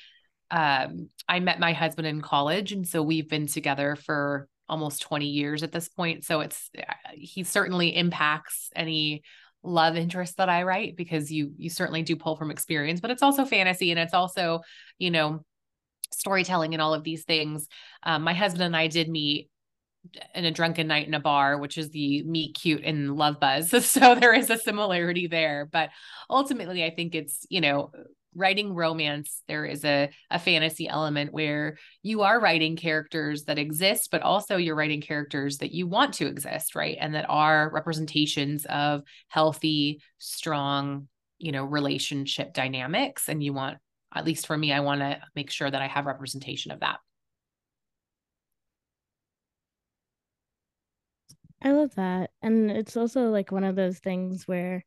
um, 0.51 1.10
I 1.27 1.39
met 1.39 1.60
my 1.60 1.74
husband 1.74 2.08
in 2.08 2.22
college, 2.22 2.72
and 2.72 2.88
so 2.88 3.01
we've 3.01 3.29
been 3.29 3.48
together 3.48 3.96
for 3.96 4.48
almost 4.67 5.01
20 5.01 5.27
years 5.27 5.63
at 5.63 5.72
this 5.72 5.89
point. 5.89 6.24
So 6.24 6.41
it's 6.41 6.70
uh, 6.77 6.93
he 7.13 7.43
certainly 7.43 7.96
impacts 7.96 8.70
any 8.75 9.24
love 9.63 9.96
interest 9.96 10.38
that 10.38 10.50
I 10.50 10.63
write 10.63 10.96
because 10.96 11.31
you 11.31 11.53
you 11.58 11.70
certainly 11.70 12.03
do 12.03 12.15
pull 12.15 12.36
from 12.36 12.51
experience, 12.51 13.00
but 13.00 13.12
it's 13.12 13.24
also 13.24 13.46
fantasy 13.46 13.91
and 13.91 14.00
it's 14.00 14.13
also 14.13 14.62
you 14.98 15.12
know 15.12 15.43
storytelling 16.12 16.74
and 16.74 16.81
all 16.81 16.93
of 16.93 17.03
these 17.03 17.24
things. 17.24 17.67
Um, 18.03 18.24
my 18.24 18.34
husband 18.34 18.63
and 18.63 18.75
I 18.75 18.88
did 18.88 19.10
meet 19.10 19.50
in 20.34 20.46
a 20.46 20.51
drunken 20.51 20.88
night 20.88 21.08
in 21.08 21.13
a 21.13 21.20
bar, 21.20 21.58
which 21.58 21.77
is 21.77 21.89
the 21.89 22.24
meet 22.24 22.55
cute 22.55 22.84
and 22.84 23.15
love 23.15 23.39
buzz. 23.39 23.72
So 23.91 24.15
there 24.15 24.34
is 24.34 24.50
a 24.50 24.58
similarity 24.58 25.27
there. 25.27 25.67
But 25.72 25.89
ultimately, 26.29 26.84
I 26.84 26.89
think 26.89 27.15
it's, 27.15 27.46
you 27.50 27.62
know, 27.62 27.91
writing 28.35 28.73
romance, 28.73 29.43
there 29.47 29.65
is 29.65 29.83
a, 29.83 30.09
a 30.29 30.39
fantasy 30.39 30.88
element 30.88 31.33
where 31.33 31.77
you 32.01 32.21
are 32.21 32.39
writing 32.39 32.75
characters 32.75 33.43
that 33.43 33.59
exist, 33.59 34.09
but 34.11 34.21
also 34.21 34.57
you're 34.57 34.75
writing 34.75 35.01
characters 35.01 35.57
that 35.57 35.71
you 35.71 35.88
want 35.88 36.13
to 36.15 36.27
exist, 36.27 36.75
right? 36.75 36.97
And 37.00 37.15
that 37.15 37.25
are 37.29 37.69
representations 37.73 38.65
of 38.65 39.03
healthy, 39.27 40.01
strong, 40.17 41.07
you 41.38 41.51
know, 41.51 41.63
relationship 41.63 42.53
dynamics. 42.53 43.27
And 43.27 43.43
you 43.43 43.53
want, 43.53 43.77
at 44.13 44.25
least 44.25 44.47
for 44.47 44.57
me, 44.57 44.71
I 44.71 44.79
want 44.81 45.01
to 45.01 45.19
make 45.35 45.51
sure 45.51 45.69
that 45.69 45.81
I 45.81 45.88
have 45.88 46.05
representation 46.05 46.71
of 46.71 46.79
that. 46.79 47.00
I 51.63 51.71
love 51.71 51.93
that. 51.95 52.31
And 52.41 52.71
it's 52.71 52.97
also 52.97 53.29
like 53.29 53.51
one 53.51 53.63
of 53.63 53.75
those 53.75 54.00
things 54.00 54.47
where 54.47 54.83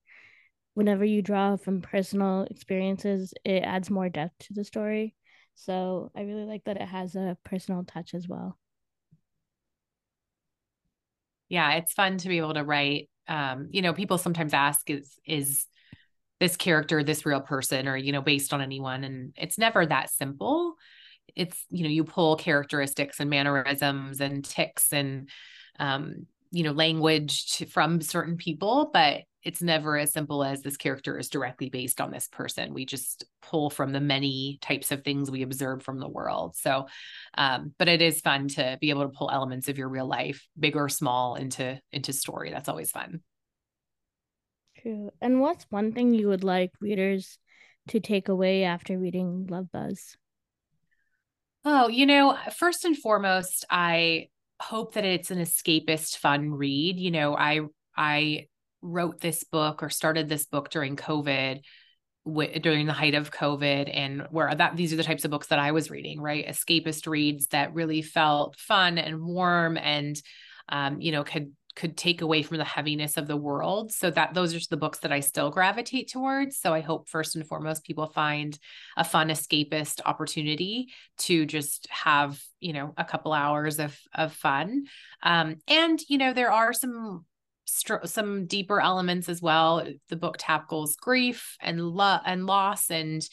whenever 0.75 1.05
you 1.05 1.23
draw 1.23 1.57
from 1.57 1.81
personal 1.81 2.43
experiences, 2.51 3.33
it 3.45 3.63
adds 3.63 3.91
more 3.91 4.09
depth 4.09 4.39
to 4.47 4.55
the 4.55 4.65
story. 4.65 5.15
So 5.55 6.11
I 6.17 6.23
really 6.23 6.45
like 6.45 6.65
that 6.65 6.77
it 6.77 6.89
has 6.89 7.15
a 7.17 7.37
personal 7.45 7.85
touch 7.85 8.15
as 8.15 8.29
well. 8.29 8.59
Yeah, 11.49 11.73
it's 11.75 11.93
fun 11.93 12.19
to 12.19 12.29
be 12.29 12.39
able 12.39 12.55
to 12.55 12.65
write. 12.65 13.09
Um, 13.29 13.69
you 13.71 13.81
know, 13.81 13.95
people 13.95 14.19
sometimes 14.19 14.53
ask, 14.53 14.91
is 14.91 15.19
is 15.25 15.67
this 16.41 16.57
character 16.57 17.03
this 17.03 17.25
real 17.25 17.41
person 17.41 17.89
or 17.89 17.97
you 17.97 18.13
know 18.13 18.21
based 18.21 18.53
on 18.53 18.61
anyone 18.61 19.05
and 19.05 19.33
it's 19.37 19.57
never 19.57 19.87
that 19.87 20.11
simple 20.11 20.75
it's 21.37 21.65
you 21.71 21.85
know 21.85 21.89
you 21.89 22.05
pull 22.05 22.37
characteristics 22.37 23.21
and 23.21 23.31
mannerisms 23.31 24.21
and 24.21 24.45
ticks 24.45 24.93
and 24.93 25.29
um 25.79 26.27
you 26.51 26.65
know 26.65 26.73
language 26.73 27.53
to, 27.53 27.67
from 27.67 28.01
certain 28.01 28.37
people 28.37 28.91
but 28.93 29.23
it's 29.45 29.63
never 29.63 29.99
as 29.99 30.13
simple 30.13 30.43
as 30.43 30.63
this 30.63 30.77
character 30.77 31.19
is 31.19 31.29
directly 31.29 31.69
based 31.69 32.01
on 32.01 32.11
this 32.11 32.29
person. 32.29 32.73
We 32.73 32.87
just 32.87 33.25
pull 33.43 33.71
from 33.71 33.93
the 33.93 34.01
many 34.01 34.59
types 34.63 34.91
of 34.91 35.05
things 35.05 35.31
we 35.31 35.43
observe 35.43 35.83
from 35.83 35.99
the 35.99 36.09
world. 36.09 36.57
So, 36.57 36.87
um, 37.37 37.75
but 37.79 37.89
it 37.89 38.01
is 38.01 38.21
fun 38.21 38.49
to 38.49 38.79
be 38.81 38.91
able 38.91 39.03
to 39.03 39.17
pull 39.17 39.31
elements 39.31 39.69
of 39.69 39.77
your 39.77 39.89
real 39.89 40.07
life, 40.07 40.47
big 40.59 40.77
or 40.77 40.89
small, 40.89 41.35
into 41.35 41.79
into 41.93 42.13
story. 42.13 42.51
That's 42.51 42.69
always 42.69 42.91
fun. 42.91 43.21
True. 44.81 45.11
And 45.21 45.41
what's 45.41 45.67
one 45.71 45.93
thing 45.93 46.15
you 46.15 46.29
would 46.29 46.45
like 46.45 46.73
readers 46.81 47.39
to 47.89 48.01
take 48.01 48.29
away 48.29 48.65
after 48.65 48.99
reading 48.99 49.47
Love 49.49 49.71
Buzz? 49.71 50.17
Oh, 51.67 51.89
you 51.89 52.07
know, 52.07 52.37
first 52.57 52.85
and 52.85 52.97
foremost, 52.97 53.65
I 53.71 54.29
hope 54.61 54.95
that 54.95 55.05
it's 55.05 55.31
an 55.31 55.39
escapist 55.39 56.17
fun 56.19 56.51
read. 56.51 56.99
You 56.99 57.11
know, 57.11 57.37
I 57.37 57.61
I 57.97 58.47
wrote 58.85 59.21
this 59.21 59.45
book 59.45 59.83
or 59.83 59.89
started 59.89 60.29
this 60.29 60.47
book 60.47 60.71
during 60.71 60.97
COVID 60.97 61.63
w- 62.27 62.59
during 62.61 62.87
the 62.87 62.93
height 62.93 63.15
of 63.15 63.31
COVID 63.31 63.91
and 63.93 64.27
where 64.31 64.55
that 64.55 64.77
these 64.77 64.93
are 64.93 64.97
the 64.97 65.03
types 65.05 65.25
of 65.25 65.31
books 65.31 65.49
that 65.49 65.59
I 65.59 65.73
was 65.73 65.91
reading, 65.91 66.21
right? 66.21 66.47
Escapist 66.47 67.07
reads 67.07 67.49
that 67.49 67.75
really 67.75 68.03
felt 68.03 68.57
fun 68.57 68.99
and 68.99 69.23
warm 69.23 69.77
and 69.77 70.21
um, 70.69 71.01
you 71.01 71.13
know, 71.13 71.25
could 71.25 71.53
could 71.77 71.97
take 71.97 72.23
away 72.23 72.43
from 72.43 72.59
the 72.59 72.65
heaviness 72.65 73.17
of 73.17 73.27
the 73.27 73.37
world. 73.37 73.91
So 73.91 74.11
that 74.11 74.33
those 74.33 74.55
are 74.55 74.61
the 74.71 74.77
books 74.77 75.01
that 75.01 75.13
I 75.13 75.21
still 75.21 75.51
gravitate 75.51 76.11
towards. 76.11 76.57
So 76.57 76.73
I 76.73 76.81
hope 76.81 77.09
first 77.09 77.35
and 77.35 77.47
foremost 77.47 77.85
people 77.85 78.07
find 78.07 78.57
a 78.97 79.03
fun 79.03 79.29
escapist 79.29 80.01
opportunity 80.05 80.93
to 81.19 81.47
just 81.47 81.89
have, 81.91 82.41
you 82.61 82.73
know, 82.73 82.95
a 82.97 83.05
couple 83.05 83.33
hours 83.33 83.81
of 83.81 83.99
of 84.15 84.33
fun. 84.33 84.85
Um, 85.23 85.57
and 85.67 85.99
you 86.09 86.19
know, 86.19 86.33
there 86.33 86.53
are 86.53 86.73
some 86.73 87.25
some 87.67 88.47
deeper 88.47 88.81
elements 88.81 89.29
as 89.29 89.41
well. 89.41 89.87
The 90.09 90.17
book 90.17 90.37
tackles 90.39 90.97
grief 90.97 91.57
and 91.61 91.81
love 91.81 92.21
and 92.25 92.47
loss 92.47 92.91
and 92.91 93.27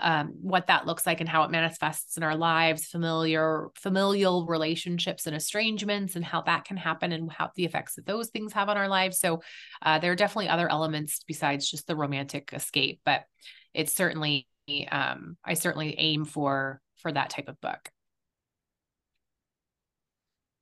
um, 0.00 0.34
what 0.40 0.66
that 0.66 0.86
looks 0.86 1.06
like 1.06 1.20
and 1.20 1.28
how 1.28 1.44
it 1.44 1.50
manifests 1.50 2.16
in 2.16 2.22
our 2.22 2.34
lives, 2.34 2.86
familiar 2.86 3.68
familial 3.76 4.44
relationships 4.46 5.26
and 5.26 5.36
estrangements, 5.36 6.16
and 6.16 6.24
how 6.24 6.42
that 6.42 6.64
can 6.64 6.76
happen 6.76 7.12
and 7.12 7.30
how 7.30 7.50
the 7.54 7.64
effects 7.64 7.94
that 7.94 8.06
those 8.06 8.30
things 8.30 8.52
have 8.52 8.68
on 8.68 8.76
our 8.76 8.88
lives. 8.88 9.20
So 9.20 9.40
uh, 9.82 10.00
there 10.00 10.10
are 10.10 10.16
definitely 10.16 10.48
other 10.48 10.68
elements 10.68 11.20
besides 11.26 11.70
just 11.70 11.86
the 11.86 11.96
romantic 11.96 12.50
escape, 12.52 13.00
but 13.04 13.24
it's 13.72 13.94
certainly 13.94 14.48
um, 14.90 15.36
I 15.44 15.54
certainly 15.54 15.94
aim 15.98 16.24
for 16.24 16.80
for 16.96 17.12
that 17.12 17.30
type 17.30 17.48
of 17.48 17.60
book. 17.60 17.90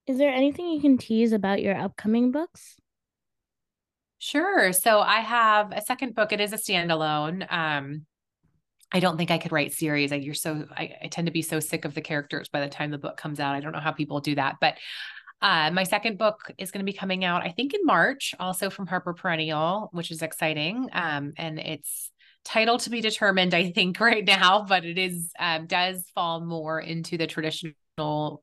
Is 0.07 0.19
there 0.19 0.31
anything 0.31 0.67
you 0.67 0.81
can 0.81 0.99
tease 0.99 1.33
about 1.33 1.63
your 1.63 1.77
upcoming 1.77 2.33
books? 2.33 2.77
Sure. 4.25 4.73
So 4.73 5.01
I 5.01 5.19
have 5.19 5.73
a 5.73 5.83
second 5.83 6.15
book. 6.15 6.33
It 6.33 6.41
is 6.41 6.53
a 6.53 6.57
standalone. 6.57 7.45
Um, 7.53 8.07
I 8.93 9.01
don't 9.01 9.17
think 9.17 9.33
I 9.33 9.39
could 9.39 9.51
write 9.51 9.73
series. 9.73 10.13
Like 10.13 10.23
you're 10.23 10.33
so 10.33 10.65
I, 10.71 10.95
I, 11.03 11.09
tend 11.09 11.27
to 11.27 11.33
be 11.33 11.43
so 11.43 11.59
sick 11.59 11.85
of 11.85 11.93
the 11.93 12.03
characters 12.03 12.49
by 12.49 12.61
the 12.61 12.69
time 12.69 12.93
the 12.93 12.99
book 12.99 13.17
comes 13.17 13.41
out. 13.41 13.57
I 13.57 13.59
don't 13.59 13.73
know 13.73 13.81
how 13.81 13.91
people 13.91 14.21
do 14.21 14.37
that. 14.37 14.59
But 14.61 14.77
uh, 15.41 15.73
my 15.73 15.83
second 15.83 16.19
book 16.19 16.53
is 16.57 16.71
going 16.71 16.87
to 16.87 16.93
be 16.93 16.97
coming 16.97 17.25
out, 17.25 17.43
I 17.43 17.49
think, 17.49 17.75
in 17.75 17.81
March, 17.85 18.33
also 18.39 18.71
from 18.71 18.87
Harper 18.87 19.13
Perennial, 19.13 19.89
which 19.91 20.13
is 20.13 20.23
exciting. 20.23 20.89
Um, 20.93 21.33
and 21.37 21.59
it's 21.59 22.13
title 22.45 22.79
to 22.79 22.91
be 22.91 23.01
determined, 23.01 23.55
I 23.55 23.73
think, 23.73 23.99
right 24.01 24.25
now, 24.25 24.65
but 24.69 24.85
it 24.85 24.99
is 24.99 25.33
um, 25.37 25.67
does 25.67 26.09
fall 26.15 26.41
more 26.41 26.79
into 26.79 27.19
the 27.19 27.27
traditional 27.27 27.75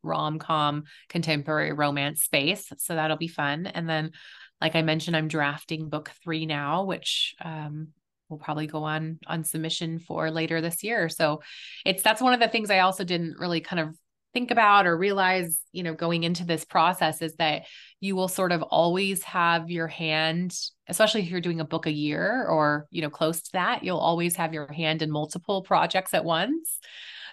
rom-com 0.04 0.84
contemporary 1.08 1.74
romance 1.74 2.22
space 2.22 2.72
so 2.78 2.94
that'll 2.94 3.18
be 3.18 3.28
fun 3.28 3.66
and 3.66 3.90
then 3.90 4.12
like 4.62 4.76
i 4.76 4.82
mentioned 4.82 5.16
i'm 5.16 5.28
drafting 5.28 5.90
book 5.90 6.12
three 6.24 6.46
now 6.46 6.84
which 6.84 7.36
um, 7.44 7.90
will 8.30 8.38
probably 8.38 8.68
go 8.68 8.84
on 8.84 9.20
on 9.28 9.44
submission 9.44 10.00
for 10.00 10.32
later 10.32 10.62
this 10.62 10.84
year 10.84 11.10
so 11.10 11.42
it's 11.86 12.04
that's 12.04 12.22
one 12.22 12.34
of 12.34 12.40
the 12.40 12.48
things 12.48 12.70
i 12.70 12.80
also 12.80 13.04
didn't 13.04 13.38
really 13.38 13.62
kind 13.62 13.80
of 13.80 13.96
think 14.32 14.52
about 14.52 14.86
or 14.86 14.96
realize 14.96 15.60
you 15.72 15.82
know 15.82 15.96
going 15.96 16.24
into 16.24 16.46
this 16.46 16.64
process 16.64 17.22
is 17.22 17.36
that 17.38 17.64
you 18.00 18.16
will 18.16 18.28
sort 18.28 18.52
of 18.52 18.62
always 18.62 19.24
have 19.24 19.72
your 19.72 19.88
hand 19.88 20.56
especially 20.88 21.22
if 21.22 21.30
you're 21.30 21.42
doing 21.42 21.60
a 21.60 21.66
book 21.66 21.88
a 21.88 21.92
year 21.92 22.46
or 22.48 22.86
you 22.92 23.02
know 23.02 23.10
close 23.10 23.42
to 23.42 23.52
that 23.54 23.84
you'll 23.84 23.98
always 23.98 24.36
have 24.36 24.54
your 24.54 24.72
hand 24.72 25.02
in 25.02 25.10
multiple 25.10 25.64
projects 25.64 26.14
at 26.14 26.24
once 26.24 26.80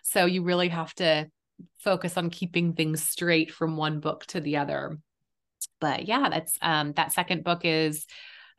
so 0.02 0.25
you 0.25 0.42
really 0.42 0.68
have 0.68 0.95
to 0.95 1.28
focus 1.78 2.16
on 2.16 2.30
keeping 2.30 2.73
things 2.75 3.02
straight 3.02 3.52
from 3.52 3.76
one 3.76 4.00
book 4.00 4.25
to 4.26 4.40
the 4.40 4.56
other. 4.56 4.99
But 5.80 6.06
yeah, 6.09 6.28
that's 6.28 6.59
um, 6.62 6.92
that 6.95 7.12
second 7.12 7.45
book 7.45 7.61
is 7.64 8.06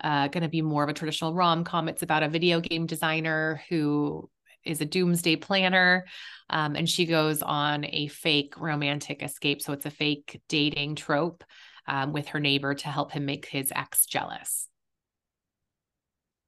uh, 0.01 0.27
going 0.27 0.43
to 0.43 0.49
be 0.49 0.61
more 0.61 0.83
of 0.83 0.89
a 0.89 0.93
traditional 0.93 1.33
rom 1.33 1.63
com. 1.63 1.89
It's 1.89 2.03
about 2.03 2.23
a 2.23 2.29
video 2.29 2.59
game 2.59 2.85
designer 2.85 3.61
who 3.69 4.29
is 4.63 4.81
a 4.81 4.85
doomsday 4.85 5.37
planner. 5.37 6.05
Um, 6.49 6.75
and 6.75 6.89
she 6.89 7.05
goes 7.05 7.41
on 7.41 7.85
a 7.85 8.07
fake 8.07 8.59
romantic 8.59 9.23
escape. 9.23 9.61
So 9.61 9.73
it's 9.73 9.85
a 9.85 9.91
fake 9.91 10.41
dating 10.47 10.95
trope 10.95 11.43
um, 11.87 12.13
with 12.13 12.27
her 12.29 12.39
neighbor 12.39 12.73
to 12.75 12.87
help 12.87 13.11
him 13.11 13.25
make 13.25 13.45
his 13.47 13.71
ex 13.75 14.05
jealous. 14.05 14.67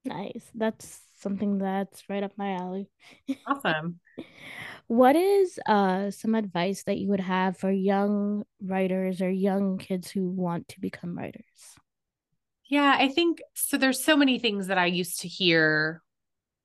Nice. 0.04 0.50
That's 0.54 1.00
something 1.16 1.58
that's 1.58 2.02
right 2.08 2.22
up 2.22 2.32
my 2.36 2.54
alley. 2.54 2.88
Awesome. 3.46 4.00
What 4.90 5.14
is 5.14 5.56
uh 5.68 6.10
some 6.10 6.34
advice 6.34 6.82
that 6.82 6.98
you 6.98 7.10
would 7.10 7.20
have 7.20 7.56
for 7.56 7.70
young 7.70 8.42
writers 8.60 9.22
or 9.22 9.30
young 9.30 9.78
kids 9.78 10.10
who 10.10 10.28
want 10.28 10.66
to 10.66 10.80
become 10.80 11.16
writers? 11.16 11.44
Yeah, 12.68 12.96
I 12.98 13.06
think 13.06 13.40
so 13.54 13.76
there's 13.76 14.02
so 14.02 14.16
many 14.16 14.40
things 14.40 14.66
that 14.66 14.78
I 14.78 14.86
used 14.86 15.20
to 15.20 15.28
hear 15.28 16.02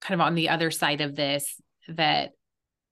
kind 0.02 0.20
of 0.20 0.26
on 0.26 0.34
the 0.34 0.50
other 0.50 0.72
side 0.72 1.02
of 1.02 1.16
this 1.16 1.62
that 1.88 2.32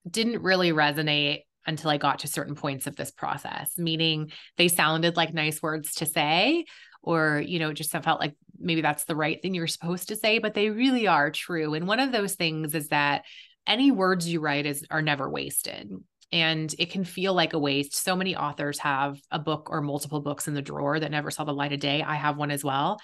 didn't 0.08 0.44
really 0.44 0.72
resonate 0.72 1.46
until 1.66 1.90
I 1.90 1.98
got 1.98 2.20
to 2.20 2.28
certain 2.28 2.54
points 2.54 2.86
of 2.86 2.96
this 2.96 3.10
process, 3.10 3.72
meaning 3.75 4.32
they 4.58 4.68
sounded 4.68 5.18
like 5.18 5.34
nice 5.34 5.63
words 5.63 5.96
to 5.96 6.06
say, 6.06 6.66
or, 7.02 7.42
you 7.44 7.58
know, 7.58 7.74
just 7.74 7.92
felt 7.92 8.20
like 8.20 8.36
maybe 8.60 8.82
that's 8.82 9.06
the 9.06 9.16
right 9.16 9.42
thing 9.42 9.56
you're 9.56 9.66
supposed 9.66 10.10
to 10.10 10.16
say, 10.16 10.38
but 10.38 10.54
they 10.54 10.70
really 10.70 11.08
are 11.08 11.32
true. 11.32 11.74
And 11.74 11.88
one 11.88 12.00
of 12.00 12.12
those 12.12 12.36
things 12.36 12.75
is 12.75 12.90
that 12.90 13.24
any 13.67 13.91
words 13.91 14.27
you 14.27 14.39
write 14.39 14.65
is 14.65 14.86
are 14.89 15.01
never 15.01 15.29
wasted 15.29 15.91
and 16.34 16.74
it 16.79 16.89
can 16.89 17.03
feel 17.03 17.34
like 17.34 17.53
a 17.53 17.60
waste. 17.60 17.96
So 17.96 18.15
many 18.15 18.36
authors 18.36 18.79
have 18.79 19.20
a 19.29 19.38
book 19.38 19.67
or 19.70 19.82
multiple 19.82 20.20
books 20.20 20.48
in 20.48 20.55
the 20.55 20.63
drawer 20.63 21.00
that 21.00 21.12
never 21.12 21.29
saw 21.29 21.43
the 21.43 21.53
light 21.53 21.74
of 21.74 21.79
day. 21.79 22.01
I 22.01 22.15
have 22.15 22.38
one 22.38 22.50
as 22.50 22.63
well. 22.63 23.00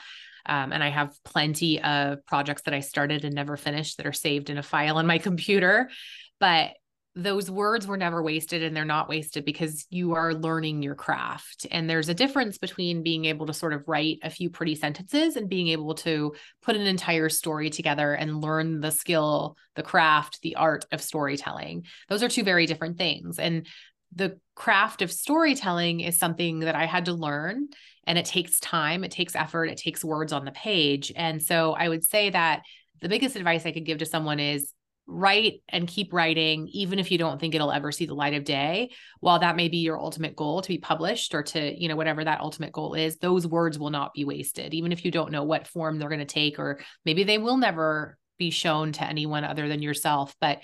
Um, 0.48 0.72
and 0.72 0.84
I 0.84 0.90
have 0.90 1.14
plenty 1.24 1.80
of 1.80 2.26
projects 2.26 2.64
that 2.64 2.74
I 2.74 2.80
started 2.80 3.24
and 3.24 3.36
never 3.36 3.56
finished 3.56 3.98
that 3.98 4.08
are 4.08 4.14
saved 4.14 4.50
in 4.50 4.58
a 4.58 4.64
file 4.64 4.98
on 4.98 5.06
my 5.06 5.18
computer. 5.20 5.92
But 6.40 6.72
those 7.16 7.50
words 7.50 7.88
were 7.88 7.98
never 7.98 8.22
wasted 8.22 8.62
and 8.62 8.76
they're 8.76 8.86
not 8.86 9.10
wasted 9.10 9.44
because 9.44 9.86
you 9.90 10.14
are 10.14 10.34
learning 10.34 10.84
your 10.84 10.96
craft. 10.96 11.66
And 11.72 11.90
there's 11.90 12.08
a 12.08 12.14
difference 12.14 12.58
between 12.58 13.04
being 13.04 13.26
able 13.26 13.48
to 13.48 13.54
sort 13.54 13.74
of 13.74 13.84
write 13.88 14.20
a 14.24 14.30
few 14.30 14.50
pretty 14.50 14.76
sentences 14.76 15.36
and 15.36 15.50
being 15.50 15.70
able 15.70 15.96
to 15.96 16.36
put 16.62 16.76
an 16.76 16.86
entire 16.86 17.30
story 17.30 17.70
together 17.70 18.14
and 18.14 18.42
learn 18.42 18.80
the 18.80 18.92
skill, 18.92 19.58
the 19.76 19.84
craft, 19.84 20.40
the 20.44 20.56
art 20.56 20.86
of 20.92 21.02
storytelling. 21.02 21.86
Those 22.10 22.24
are 22.24 22.30
two 22.30 22.44
very 22.44 22.68
different 22.68 22.98
things. 22.98 23.40
And 23.40 23.66
the 24.14 24.40
craft 24.56 25.02
of 25.02 25.12
storytelling 25.12 26.02
is 26.02 26.18
something 26.18 26.60
that 26.60 26.76
I 26.76 26.86
had 26.86 27.06
to 27.06 27.14
learn 27.14 27.68
and 28.06 28.18
it 28.18 28.26
takes 28.26 28.60
time, 28.60 29.04
it 29.04 29.12
takes 29.12 29.36
effort, 29.36 29.66
it 29.66 29.78
takes 29.78 30.04
words 30.04 30.32
on 30.32 30.46
the 30.46 30.52
page. 30.52 31.12
And 31.16 31.42
so 31.42 31.74
I 31.74 31.90
would 31.90 32.04
say 32.04 32.30
that 32.30 32.62
the 33.02 33.10
biggest 33.10 33.36
advice 33.36 33.66
I 33.66 33.72
could 33.72 33.86
give 33.86 34.00
to 34.00 34.06
someone 34.06 34.40
is 34.40 34.74
write 35.10 35.62
and 35.68 35.88
keep 35.88 36.14
writing 36.14 36.68
even 36.72 37.00
if 37.00 37.12
you 37.12 37.18
don't 37.18 37.40
think 37.40 37.56
it'll 37.56 37.72
ever 37.72 37.92
see 37.92 38.06
the 38.06 38.14
light 38.14 38.36
of 38.36 38.44
day. 38.44 38.92
While 39.20 39.40
that 39.40 39.56
may 39.56 39.68
be 39.68 39.78
your 39.78 40.00
ultimate 40.00 40.36
goal 40.36 40.62
to 40.62 40.70
be 40.70 40.78
published 40.78 41.34
or 41.34 41.44
to 41.44 41.82
you 41.82 41.88
know 41.88 41.96
whatever 41.96 42.24
that 42.24 42.42
ultimate 42.42 42.72
goal 42.72 42.94
is 42.94 43.18
those 43.18 43.48
words 43.48 43.80
will 43.80 43.90
not 43.90 44.14
be 44.14 44.26
wasted. 44.26 44.74
Even 44.74 44.92
if 44.92 45.04
you 45.04 45.12
don't 45.12 45.32
know 45.32 45.44
what 45.44 45.68
form 45.68 45.98
they're 45.98 46.10
going 46.10 46.20
to 46.20 46.26
take 46.26 46.60
or 46.60 46.80
maybe 47.06 47.24
they 47.24 47.38
will 47.38 47.58
never 47.58 48.18
be 48.38 48.52
shown 48.52 48.92
to 48.94 49.04
anyone 49.04 49.44
other 49.44 49.68
than 49.68 49.82
yourself 49.82 50.34
but 50.40 50.60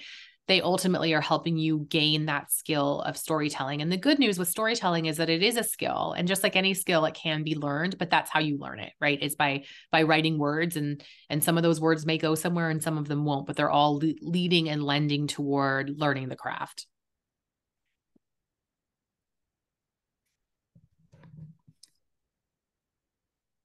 they 0.48 0.62
ultimately 0.62 1.14
are 1.14 1.22
helping 1.22 1.58
you 1.58 1.88
gain 1.90 2.26
that 2.26 2.52
skill 2.52 3.02
of 3.02 3.18
storytelling. 3.18 3.82
And 3.82 3.92
the 3.92 3.98
good 3.98 4.20
news 4.20 4.38
with 4.38 4.48
storytelling 4.48 5.08
is 5.08 5.18
that 5.18 5.30
it 5.30 5.42
is 5.42 5.58
a 5.58 5.64
skill. 5.64 6.14
And 6.16 6.28
just 6.28 6.44
like 6.44 6.56
any 6.56 6.74
skill, 6.74 7.06
it 7.06 7.16
can 7.16 7.44
be 7.44 7.56
learned, 7.56 7.98
but 7.98 8.10
that's 8.10 8.30
how 8.30 8.40
you 8.40 8.58
learn 8.58 8.80
it, 8.80 8.94
right? 9.02 9.22
Is 9.22 9.36
by 9.36 9.64
by 9.92 10.04
writing 10.04 10.38
words 10.38 10.78
and 10.78 11.04
and 11.30 11.44
some 11.44 11.58
of 11.58 11.64
those 11.64 11.82
words 11.82 12.06
may 12.06 12.18
go 12.18 12.36
somewhere 12.36 12.70
and 12.70 12.82
some 12.82 12.98
of 12.98 13.08
them 13.08 13.26
won't, 13.26 13.48
but 13.48 13.56
they're 13.56 13.72
all 13.72 13.98
le- 13.98 14.14
leading 14.22 14.70
and 14.70 14.84
lending 14.84 15.28
toward 15.28 15.92
learning 15.98 16.30
the 16.30 16.36
craft. 16.36 16.86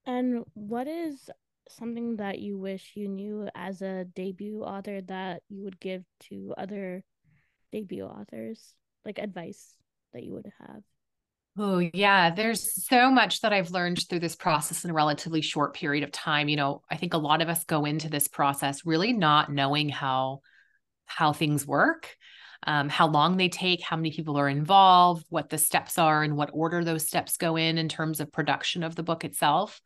And 0.07 0.45
what 0.55 0.88
is 0.88 1.31
something 1.71 2.17
that 2.17 2.39
you 2.39 2.59
wish 2.59 2.93
you 2.95 3.09
knew 3.09 3.49
as 3.55 3.83
a 3.83 4.05
debut 4.05 4.63
author 4.63 5.01
that 5.03 5.43
you 5.49 5.65
would 5.65 5.81
give 5.81 6.05
to 6.29 6.55
other 6.57 7.05
debut 7.73 8.05
authors? 8.05 8.75
Like 9.05 9.19
advice 9.19 9.75
that 10.13 10.23
you 10.25 10.35
would 10.35 10.51
have? 10.59 10.83
Oh, 11.59 11.79
yeah. 11.93 12.31
There's 12.31 12.87
so 12.87 13.11
much 13.11 13.41
that 13.41 13.53
I've 13.53 13.71
learned 13.71 14.07
through 14.09 14.21
this 14.21 14.37
process 14.37 14.85
in 14.85 14.91
a 14.91 14.95
relatively 14.95 15.41
short 15.41 15.75
period 15.75 16.05
of 16.05 16.13
time. 16.13 16.49
You 16.49 16.57
know, 16.57 16.83
I 16.91 16.97
think 16.97 17.13
a 17.13 17.19
lot 17.19 17.43
of 17.43 17.49
us 17.49 17.65
go 17.65 17.85
into 17.85 18.09
this 18.09 18.29
process 18.29 18.87
really 18.87 19.13
not 19.13 19.53
knowing 19.53 19.89
how 19.89 20.41
how 21.07 21.33
things 21.33 21.67
work, 21.67 22.17
um, 22.67 22.89
how 22.89 23.09
long 23.09 23.37
they 23.37 23.49
take, 23.49 23.83
how 23.83 23.97
many 23.97 24.13
people 24.13 24.39
are 24.39 24.49
involved, 24.49 25.27
what 25.29 25.51
the 25.51 25.59
steps 25.59 25.99
are, 25.99 26.23
and 26.23 26.37
what 26.37 26.51
order 26.53 26.85
those 26.85 27.07
steps 27.07 27.37
go 27.37 27.57
in 27.57 27.79
in 27.79 27.89
terms 27.89 28.21
of 28.21 28.33
production 28.33 28.85
of 28.85 28.95
the 28.95 29.03
book 29.03 29.25
itself. 29.25 29.81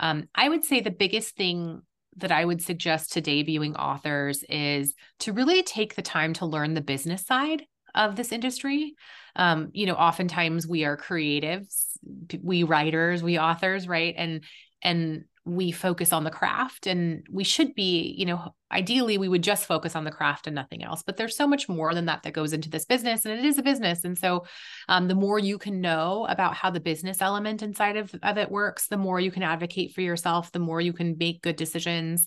Um, 0.00 0.28
I 0.34 0.48
would 0.48 0.64
say 0.64 0.80
the 0.80 0.90
biggest 0.90 1.36
thing 1.36 1.82
that 2.16 2.32
I 2.32 2.44
would 2.44 2.62
suggest 2.62 3.12
to 3.12 3.22
debuting 3.22 3.76
authors 3.78 4.44
is 4.48 4.94
to 5.20 5.32
really 5.32 5.62
take 5.62 5.94
the 5.94 6.02
time 6.02 6.32
to 6.34 6.46
learn 6.46 6.74
the 6.74 6.80
business 6.80 7.24
side 7.24 7.64
of 7.94 8.16
this 8.16 8.32
industry. 8.32 8.94
Um, 9.36 9.70
you 9.72 9.86
know, 9.86 9.94
oftentimes 9.94 10.66
we 10.66 10.84
are 10.84 10.96
creatives, 10.96 11.96
we 12.42 12.64
writers, 12.64 13.22
we 13.22 13.38
authors, 13.38 13.86
right? 13.86 14.14
And 14.16 14.44
and 14.82 15.24
we 15.48 15.72
focus 15.72 16.12
on 16.12 16.24
the 16.24 16.30
craft 16.30 16.86
and 16.86 17.26
we 17.30 17.44
should 17.44 17.74
be 17.74 18.14
you 18.18 18.26
know 18.26 18.54
ideally 18.70 19.16
we 19.18 19.28
would 19.28 19.42
just 19.42 19.66
focus 19.66 19.96
on 19.96 20.04
the 20.04 20.10
craft 20.10 20.46
and 20.46 20.54
nothing 20.54 20.84
else. 20.84 21.02
But 21.02 21.16
there's 21.16 21.36
so 21.36 21.46
much 21.46 21.68
more 21.68 21.94
than 21.94 22.06
that 22.06 22.22
that 22.22 22.34
goes 22.34 22.52
into 22.52 22.68
this 22.68 22.84
business 22.84 23.24
and 23.24 23.38
it 23.38 23.44
is 23.44 23.58
a 23.58 23.62
business. 23.62 24.04
And 24.04 24.16
so 24.16 24.44
um, 24.88 25.08
the 25.08 25.14
more 25.14 25.38
you 25.38 25.58
can 25.58 25.80
know 25.80 26.26
about 26.28 26.54
how 26.54 26.70
the 26.70 26.80
business 26.80 27.22
element 27.22 27.62
inside 27.62 27.96
of, 27.96 28.14
of 28.22 28.36
it 28.36 28.50
works 28.50 28.88
the 28.88 28.96
more 28.96 29.20
you 29.20 29.30
can 29.30 29.42
advocate 29.42 29.94
for 29.94 30.02
yourself 30.02 30.52
the 30.52 30.58
more 30.58 30.80
you 30.80 30.92
can 30.92 31.16
make 31.18 31.42
good 31.42 31.56
decisions. 31.56 32.26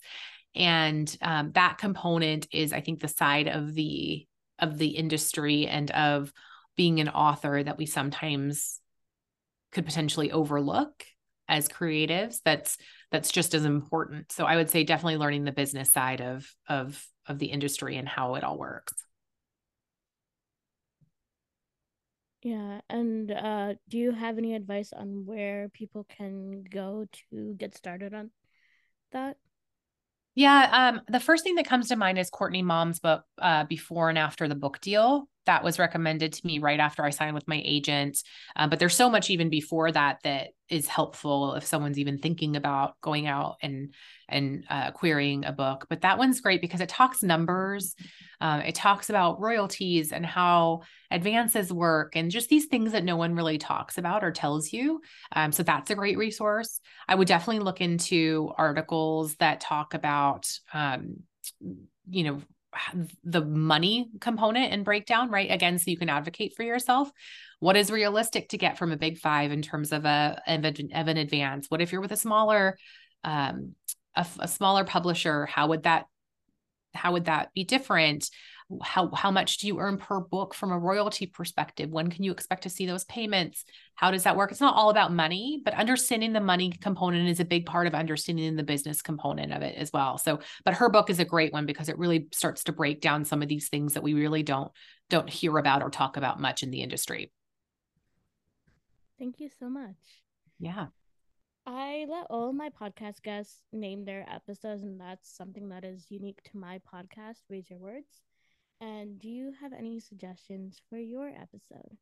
And 0.56 1.16
um, 1.22 1.52
that 1.54 1.78
component 1.78 2.48
is 2.52 2.74
i 2.74 2.82
think 2.82 3.00
the 3.00 3.08
side 3.08 3.48
of 3.48 3.74
the 3.74 4.28
of 4.60 4.78
the 4.78 4.90
industry 4.90 5.68
and 5.68 5.90
of 5.92 6.32
being 6.76 7.00
an 7.00 7.10
author 7.10 7.64
that 7.64 7.78
we 7.78 7.86
sometimes 7.86 8.80
could 9.72 9.86
potentially 9.86 10.32
overlook 10.32 11.06
as 11.48 11.68
creatives 11.68 12.40
that's 12.44 12.78
that's 13.12 13.32
just 13.32 13.54
as 13.54 13.66
important 13.66 14.32
so 14.32 14.46
i 14.46 14.56
would 14.56 14.70
say 14.70 14.84
definitely 14.84 15.18
learning 15.18 15.44
the 15.44 15.52
business 15.52 15.92
side 15.92 16.22
of 16.22 16.48
of 16.68 17.06
of 17.28 17.40
the 17.40 17.48
industry 17.48 17.98
and 17.98 18.08
how 18.08 18.36
it 18.36 18.44
all 18.44 18.58
works. 18.58 18.94
Yeah, 22.44 22.82
and 22.90 23.32
uh, 23.32 23.76
do 23.88 24.00
you 24.00 24.12
have 24.12 24.40
any 24.40 24.56
advice 24.56 24.92
on 24.94 25.26
where 25.26 25.70
people 25.70 26.06
can 26.06 26.64
go 26.64 27.06
to 27.30 27.54
get 27.56 27.76
started 27.76 28.16
on 28.16 28.32
that? 29.12 29.38
Yeah, 30.34 30.70
um, 30.72 31.02
the 31.08 31.20
first 31.20 31.44
thing 31.44 31.56
that 31.56 31.68
comes 31.68 31.90
to 31.90 31.96
mind 31.96 32.18
is 32.18 32.30
Courtney 32.32 32.64
Maum's 32.64 33.00
book, 33.00 33.24
uh, 33.40 33.66
Before 33.66 34.10
and 34.10 34.18
After 34.18 34.48
the 34.48 34.56
Book 34.56 34.80
Deal. 34.80 35.28
That 35.46 35.64
was 35.64 35.80
recommended 35.80 36.34
to 36.34 36.46
me 36.46 36.60
right 36.60 36.80
after 36.80 37.04
I 37.04 37.10
signed 37.10 37.36
with 37.36 37.48
my 37.48 37.62
agent. 37.66 38.22
Uh, 38.56 38.68
but 38.68 38.80
there's 38.80 38.96
so 38.96 39.10
much 39.10 39.30
even 39.30 39.50
before 39.50 39.92
that 39.92 40.20
that 40.24 40.50
is 40.70 40.88
helpful 40.88 41.56
if 41.56 41.66
someone's 41.66 42.00
even 42.00 42.18
thinking 42.18 42.56
about 42.56 43.00
going 43.02 43.28
out 43.28 43.58
and 43.62 43.94
and 44.30 44.64
uh, 44.70 44.92
querying 44.92 45.44
a 45.46 45.52
book. 45.52 45.88
But 45.90 46.02
that 46.02 46.18
one's 46.18 46.42
great 46.42 46.62
because 46.62 46.80
it 46.80 46.90
talks 46.90 47.22
numbers. 47.22 47.96
Um, 48.40 48.62
it 48.62 48.76
talks 48.76 49.10
about 49.10 49.42
royalties 49.42 50.12
and 50.12 50.26
how 50.26 50.82
advances 51.12 51.72
work 51.72 52.16
and 52.16 52.32
just 52.32 52.50
these 52.50 52.66
things 52.66 52.94
that 52.94 53.04
no 53.04 53.18
one 53.18 53.36
really 53.36 53.58
talks 53.58 53.98
about 53.98 54.24
or 54.24 54.32
tells 54.32 54.72
you. 54.72 55.02
Um, 55.36 55.52
so 55.52 55.64
that's 55.64 55.92
a 55.92 55.96
great 55.96 56.18
resource. 56.18 56.80
I 57.08 57.16
would 57.16 57.28
definitely 57.28 57.64
look 57.64 57.82
into 57.82 58.52
articles 58.58 59.36
that 59.36 59.60
talk 59.60 59.94
about, 59.94 60.50
um, 60.74 61.18
you 62.10 62.24
know, 62.24 62.42
the 63.24 63.44
money 63.44 64.10
component 64.20 64.72
and 64.72 64.86
breakdown, 64.86 65.30
right? 65.30 65.52
Again, 65.52 65.78
so 65.78 65.92
you 65.92 65.98
can 65.98 66.10
advocate 66.10 66.56
for 66.56 66.64
yourself. 66.64 67.12
What 67.60 67.76
is 67.76 67.92
realistic 67.92 68.50
to 68.50 68.58
get 68.58 68.78
from 68.78 68.92
a 68.92 68.98
big 68.98 69.18
five 69.18 69.52
in 69.52 69.62
terms 69.62 69.92
of 69.92 70.06
a 70.06 70.42
of, 70.48 70.64
an 70.64 71.18
advance? 71.18 71.68
What 71.70 71.82
if 71.82 71.92
you're 71.92 72.02
with 72.02 72.12
a 72.12 72.18
smaller 72.18 72.78
um, 73.24 73.76
a, 74.16 74.26
a 74.40 74.48
smaller 74.48 74.84
publisher? 74.84 75.46
How 75.46 75.68
would 75.68 75.84
that 75.84 76.06
how 76.94 77.14
would 77.14 77.26
that 77.26 77.54
be 77.54 77.64
different? 77.64 78.30
How 78.84 79.10
how 79.14 79.32
much 79.32 79.58
do 79.58 79.68
you 79.68 79.80
earn 79.80 79.98
per 79.98 80.20
book 80.20 80.54
from 80.54 80.72
a 80.72 80.80
royalty 80.80 81.26
perspective? 81.26 81.90
When 81.90 82.10
can 82.10 82.24
you 82.24 82.32
expect 82.32 82.64
to 82.64 82.70
see 82.70 82.86
those 82.86 83.04
payments? 83.06 83.66
How 83.96 84.12
does 84.12 84.24
that 84.24 84.36
work? 84.36 84.52
It's 84.52 84.62
not 84.62 84.76
all 84.76 84.90
about 84.90 85.14
money 85.14 85.62
but 85.64 85.74
understanding 85.74 86.34
the 86.34 86.40
money 86.40 86.72
component 86.72 87.30
is 87.30 87.40
a 87.40 87.46
big 87.46 87.66
part 87.66 87.88
of 87.88 87.94
understanding 87.94 88.56
the 88.56 88.64
business 88.64 89.02
component 89.02 89.54
of 89.54 89.62
it 89.62 89.76
as 89.78 89.92
well. 89.92 90.18
So 90.18 90.40
but 90.66 90.76
her 90.76 90.90
book 90.90 91.10
is 91.10 91.20
a 91.20 91.26
great 91.26 91.54
one 91.54 91.66
because 91.66 91.90
it 91.90 91.98
really 91.98 92.28
starts 92.32 92.64
to 92.66 92.72
break 92.72 93.02
down 93.02 93.26
some 93.26 93.42
of 93.42 93.48
these 93.48 93.70
things 93.70 93.94
that 93.94 94.04
we 94.04 94.14
really 94.14 94.44
don't 94.44 94.72
don't 95.10 95.30
hear 95.30 95.58
about 95.58 95.84
or 95.84 95.90
talk 95.90 96.18
about 96.18 96.40
much 96.40 96.64
in 96.64 96.72
the 96.72 96.82
industry. 96.82 97.32
Thank 99.20 99.40
you 99.40 99.50
so 99.60 99.70
much. 99.70 99.96
Yeah. 100.60 100.88
I 101.66 102.08
let 102.10 102.26
all 102.32 102.54
my 102.54 102.70
podcast 102.70 103.22
guests 103.22 103.62
name 103.72 104.04
their 104.04 104.26
episodes, 104.28 104.84
and 104.84 105.00
that's 105.00 105.36
something 105.36 105.70
that 105.70 105.84
is 105.84 106.08
unique 106.10 106.42
to 106.46 106.58
my 106.58 106.80
podcast, 106.92 107.38
Raise 107.50 107.70
Your 107.70 107.78
Words. 107.78 108.24
And 108.82 109.20
do 109.20 109.30
you 109.30 109.54
have 109.62 109.74
any 109.74 110.00
suggestions 110.00 110.82
for 110.90 110.98
your 110.98 111.28
episode? 111.28 111.98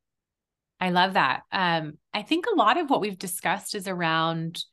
I 0.79 0.91
love 0.91 1.13
that. 1.13 1.41
Um, 1.51 1.97
I 2.13 2.21
think 2.21 2.45
a 2.45 2.55
lot 2.55 2.77
of 2.77 2.89
what 2.89 3.01
we've 3.01 3.19
discussed 3.19 3.75
is 3.75 3.87
around 3.87 4.63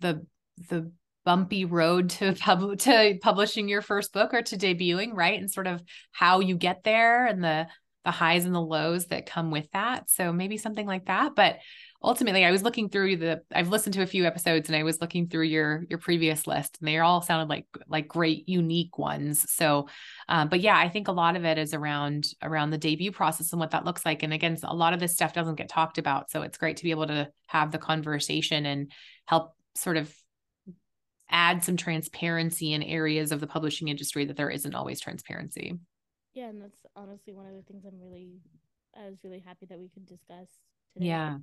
the 0.00 0.24
the 0.70 0.92
bumpy 1.24 1.64
road 1.64 2.10
to 2.10 2.32
pub- 2.40 2.78
to 2.78 3.18
publishing 3.20 3.68
your 3.68 3.82
first 3.82 4.12
book 4.12 4.32
or 4.32 4.42
to 4.42 4.56
debuting, 4.56 5.10
right? 5.12 5.38
And 5.38 5.50
sort 5.50 5.66
of 5.66 5.82
how 6.12 6.38
you 6.40 6.56
get 6.56 6.84
there 6.84 7.26
and 7.26 7.42
the 7.42 7.66
the 8.04 8.12
highs 8.12 8.44
and 8.44 8.54
the 8.54 8.60
lows 8.60 9.06
that 9.06 9.26
come 9.26 9.50
with 9.50 9.68
that. 9.72 10.08
So 10.08 10.32
maybe 10.32 10.58
something 10.58 10.86
like 10.86 11.06
that. 11.06 11.32
But 11.34 11.56
ultimately 12.06 12.44
i 12.44 12.50
was 12.50 12.62
looking 12.62 12.88
through 12.88 13.16
the 13.16 13.42
i've 13.54 13.68
listened 13.68 13.92
to 13.92 14.02
a 14.02 14.06
few 14.06 14.24
episodes 14.24 14.68
and 14.68 14.76
i 14.76 14.82
was 14.82 15.00
looking 15.00 15.28
through 15.28 15.44
your 15.44 15.84
your 15.90 15.98
previous 15.98 16.46
list 16.46 16.78
and 16.80 16.88
they 16.88 16.98
all 16.98 17.20
sounded 17.20 17.48
like 17.48 17.66
like 17.88 18.08
great 18.08 18.48
unique 18.48 18.98
ones. 18.98 19.44
So 19.50 19.88
um, 20.28 20.48
but 20.48 20.60
yeah 20.60 20.76
i 20.76 20.88
think 20.88 21.08
a 21.08 21.12
lot 21.12 21.36
of 21.36 21.44
it 21.44 21.58
is 21.58 21.74
around 21.74 22.28
around 22.42 22.70
the 22.70 22.78
debut 22.78 23.12
process 23.12 23.52
and 23.52 23.60
what 23.60 23.72
that 23.72 23.84
looks 23.84 24.06
like. 24.06 24.22
And 24.22 24.32
again 24.32 24.56
a 24.62 24.74
lot 24.74 24.94
of 24.94 25.00
this 25.00 25.12
stuff 25.12 25.32
doesn't 25.32 25.56
get 25.56 25.68
talked 25.68 25.98
about. 25.98 26.30
So 26.30 26.42
it's 26.42 26.58
great 26.58 26.78
to 26.78 26.84
be 26.84 26.90
able 26.90 27.06
to 27.08 27.28
have 27.48 27.72
the 27.72 27.78
conversation 27.78 28.66
and 28.66 28.92
help 29.26 29.54
sort 29.74 29.96
of 29.96 30.14
add 31.28 31.64
some 31.64 31.76
transparency 31.76 32.72
in 32.72 32.82
areas 32.82 33.32
of 33.32 33.40
the 33.40 33.46
publishing 33.46 33.88
industry 33.88 34.24
that 34.24 34.36
there 34.36 34.50
isn't 34.50 34.74
always 34.74 35.00
transparency. 35.00 35.74
Yeah 36.34 36.48
and 36.48 36.62
that's 36.62 36.80
honestly 36.94 37.32
one 37.32 37.46
of 37.46 37.54
the 37.54 37.62
things 37.62 37.84
i'm 37.84 37.98
really 38.00 38.36
i 38.96 39.08
was 39.08 39.18
really 39.24 39.40
happy 39.40 39.66
that 39.66 39.78
we 39.78 39.88
could 39.88 40.06
discuss 40.06 40.48
today. 40.92 41.06
yeah 41.06 41.38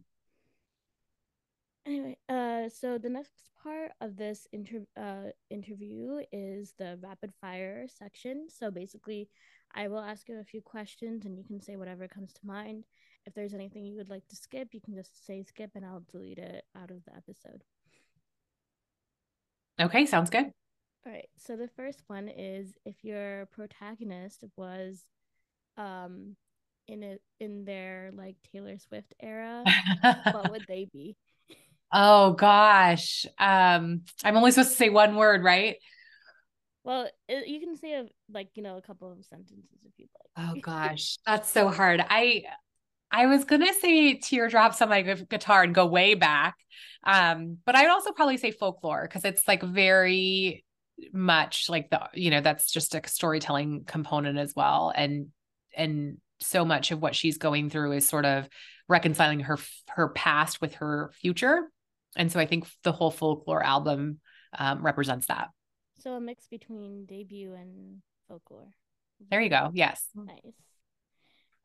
Anyway, 1.85 2.17
uh, 2.29 2.69
so 2.69 2.97
the 2.97 3.09
next 3.09 3.49
part 3.61 3.91
of 3.99 4.15
this 4.15 4.47
inter- 4.53 4.87
uh, 4.95 5.31
interview 5.49 6.21
is 6.31 6.73
the 6.77 6.97
rapid 7.01 7.33
fire 7.41 7.85
section. 7.87 8.47
So 8.49 8.71
basically, 8.71 9.29
I 9.75 9.89
will 9.89 9.99
ask 9.99 10.29
you 10.29 10.39
a 10.39 10.45
few 10.45 10.61
questions 10.61 11.25
and 11.25 11.37
you 11.37 11.43
can 11.43 11.61
say 11.61 11.75
whatever 11.75 12.07
comes 12.07 12.31
to 12.33 12.45
mind. 12.45 12.85
If 13.25 13.33
there's 13.33 13.53
anything 13.53 13.83
you 13.85 13.97
would 13.97 14.09
like 14.09 14.27
to 14.29 14.35
skip, 14.35 14.69
you 14.73 14.79
can 14.81 14.95
just 14.95 15.25
say 15.25 15.43
skip 15.43 15.71
and 15.75 15.85
I'll 15.85 16.03
delete 16.09 16.37
it 16.37 16.65
out 16.75 16.89
of 16.91 17.03
the 17.05 17.15
episode. 17.15 17.63
Okay, 19.79 20.05
sounds 20.05 20.29
good. 20.29 20.51
All 21.05 21.11
right. 21.11 21.29
So 21.37 21.55
the 21.55 21.67
first 21.67 22.03
one 22.07 22.29
is 22.29 22.73
if 22.85 23.03
your 23.03 23.47
protagonist 23.47 24.43
was 24.55 25.05
um 25.77 26.35
in 26.87 27.03
it 27.03 27.21
in 27.39 27.65
their 27.65 28.11
like 28.13 28.35
Taylor 28.51 28.77
Swift 28.77 29.13
era, 29.19 29.67
what 30.31 30.49
would 30.49 30.65
they 30.67 30.85
be? 30.91 31.15
Oh 31.93 32.33
gosh. 32.33 33.25
Um 33.37 34.01
I'm 34.23 34.35
only 34.35 34.51
supposed 34.51 34.71
to 34.71 34.77
say 34.77 34.89
one 34.89 35.15
word, 35.15 35.43
right? 35.43 35.77
Well, 36.83 37.07
it, 37.29 37.47
you 37.47 37.61
can 37.61 37.77
say 37.77 37.93
a, 37.93 38.05
like, 38.29 38.49
you 38.55 38.63
know, 38.63 38.75
a 38.75 38.81
couple 38.81 39.09
of 39.09 39.23
sentences 39.23 39.85
if 39.85 39.93
you'd 39.97 40.09
like. 40.37 40.47
Oh 40.49 40.59
gosh, 40.61 41.17
that's 41.25 41.49
so 41.49 41.69
hard. 41.69 42.03
I 42.09 42.43
I 43.11 43.27
was 43.27 43.45
going 43.45 43.63
to 43.65 43.73
say 43.75 44.15
teardrops 44.15 44.81
on 44.81 44.89
my 44.89 45.03
guitar 45.03 45.61
and 45.61 45.75
go 45.75 45.85
way 45.85 46.15
back. 46.15 46.55
Um 47.05 47.59
but 47.65 47.75
I'd 47.75 47.89
also 47.89 48.11
probably 48.11 48.37
say 48.37 48.51
folklore 48.51 49.03
because 49.03 49.23
it's 49.23 49.47
like 49.47 49.61
very 49.61 50.65
much 51.11 51.69
like 51.69 51.89
the 51.89 52.09
you 52.13 52.31
know 52.31 52.41
that's 52.41 52.71
just 52.71 52.95
a 52.95 53.01
storytelling 53.07 53.83
component 53.85 54.37
as 54.37 54.53
well 54.55 54.93
and 54.95 55.27
and 55.75 56.17
so 56.39 56.65
much 56.65 56.91
of 56.91 57.01
what 57.01 57.15
she's 57.15 57.37
going 57.37 57.69
through 57.69 57.93
is 57.93 58.07
sort 58.07 58.25
of 58.25 58.47
reconciling 58.87 59.39
her 59.41 59.57
her 59.87 60.09
past 60.09 60.61
with 60.61 60.75
her 60.75 61.11
future 61.13 61.69
and 62.15 62.31
so 62.31 62.39
I 62.39 62.45
think 62.45 62.67
the 62.83 62.91
whole 62.91 63.11
folklore 63.11 63.63
album 63.63 64.19
um, 64.57 64.83
represents 64.83 65.27
that. 65.27 65.49
So 65.99 66.13
a 66.13 66.21
mix 66.21 66.47
between 66.47 67.05
debut 67.05 67.53
and 67.53 68.01
folklore. 68.27 68.69
There 69.29 69.41
you 69.41 69.49
go. 69.49 69.71
Yes. 69.73 70.05
Nice. 70.15 70.37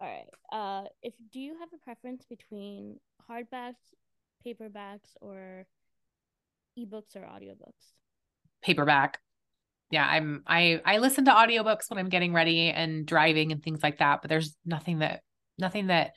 All 0.00 0.08
right. 0.08 0.26
Uh, 0.52 0.88
if 1.02 1.14
do 1.32 1.40
you 1.40 1.56
have 1.58 1.68
a 1.74 1.84
preference 1.84 2.24
between 2.28 2.98
hardbacks, 3.28 3.74
paperbacks, 4.46 5.16
or 5.20 5.66
ebooks 6.78 7.16
or 7.16 7.20
audiobooks? 7.20 7.92
Paperback. 8.62 9.18
Yeah, 9.90 10.06
I'm 10.06 10.42
I 10.46 10.80
I 10.84 10.98
listen 10.98 11.24
to 11.24 11.32
audiobooks 11.32 11.90
when 11.90 11.98
I'm 11.98 12.10
getting 12.10 12.32
ready 12.32 12.70
and 12.70 13.06
driving 13.06 13.52
and 13.52 13.62
things 13.62 13.82
like 13.82 13.98
that, 13.98 14.20
but 14.22 14.28
there's 14.28 14.54
nothing 14.64 15.00
that 15.00 15.22
nothing 15.58 15.88
that 15.88 16.12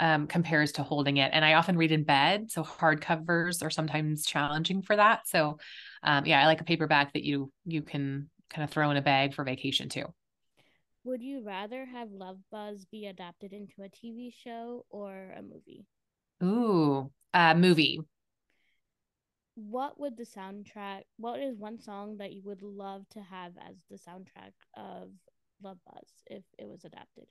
um, 0.00 0.26
compares 0.26 0.72
to 0.72 0.82
holding 0.82 1.18
it. 1.18 1.30
And 1.32 1.44
I 1.44 1.52
often 1.54 1.76
read 1.76 1.92
in 1.92 2.04
bed, 2.04 2.50
so 2.50 2.64
hardcovers 2.64 3.64
are 3.64 3.70
sometimes 3.70 4.24
challenging 4.24 4.82
for 4.82 4.96
that. 4.96 5.28
So, 5.28 5.58
um, 6.02 6.24
yeah, 6.26 6.42
I 6.42 6.46
like 6.46 6.60
a 6.60 6.64
paperback 6.64 7.12
that 7.12 7.22
you 7.22 7.52
you 7.66 7.82
can 7.82 8.30
kind 8.48 8.64
of 8.64 8.70
throw 8.70 8.90
in 8.90 8.96
a 8.96 9.02
bag 9.02 9.34
for 9.34 9.44
vacation 9.44 9.88
too. 9.88 10.06
Would 11.04 11.22
you 11.22 11.42
rather 11.42 11.84
have 11.84 12.10
Love 12.10 12.38
Buzz 12.50 12.86
be 12.86 13.06
adapted 13.06 13.52
into 13.52 13.82
a 13.82 13.88
TV 13.88 14.32
show 14.32 14.86
or 14.90 15.34
a 15.36 15.42
movie? 15.42 15.86
Ooh, 16.42 17.10
a 17.32 17.54
movie. 17.54 18.00
What 19.54 20.00
would 20.00 20.16
the 20.16 20.24
soundtrack? 20.24 21.02
What 21.18 21.40
is 21.40 21.58
one 21.58 21.78
song 21.78 22.16
that 22.18 22.32
you 22.32 22.42
would 22.44 22.62
love 22.62 23.06
to 23.10 23.20
have 23.20 23.52
as 23.68 23.76
the 23.90 23.96
soundtrack 23.96 24.52
of 24.74 25.10
Love 25.62 25.78
Buzz 25.86 26.08
if 26.26 26.42
it 26.58 26.66
was 26.66 26.84
adapted? 26.84 27.26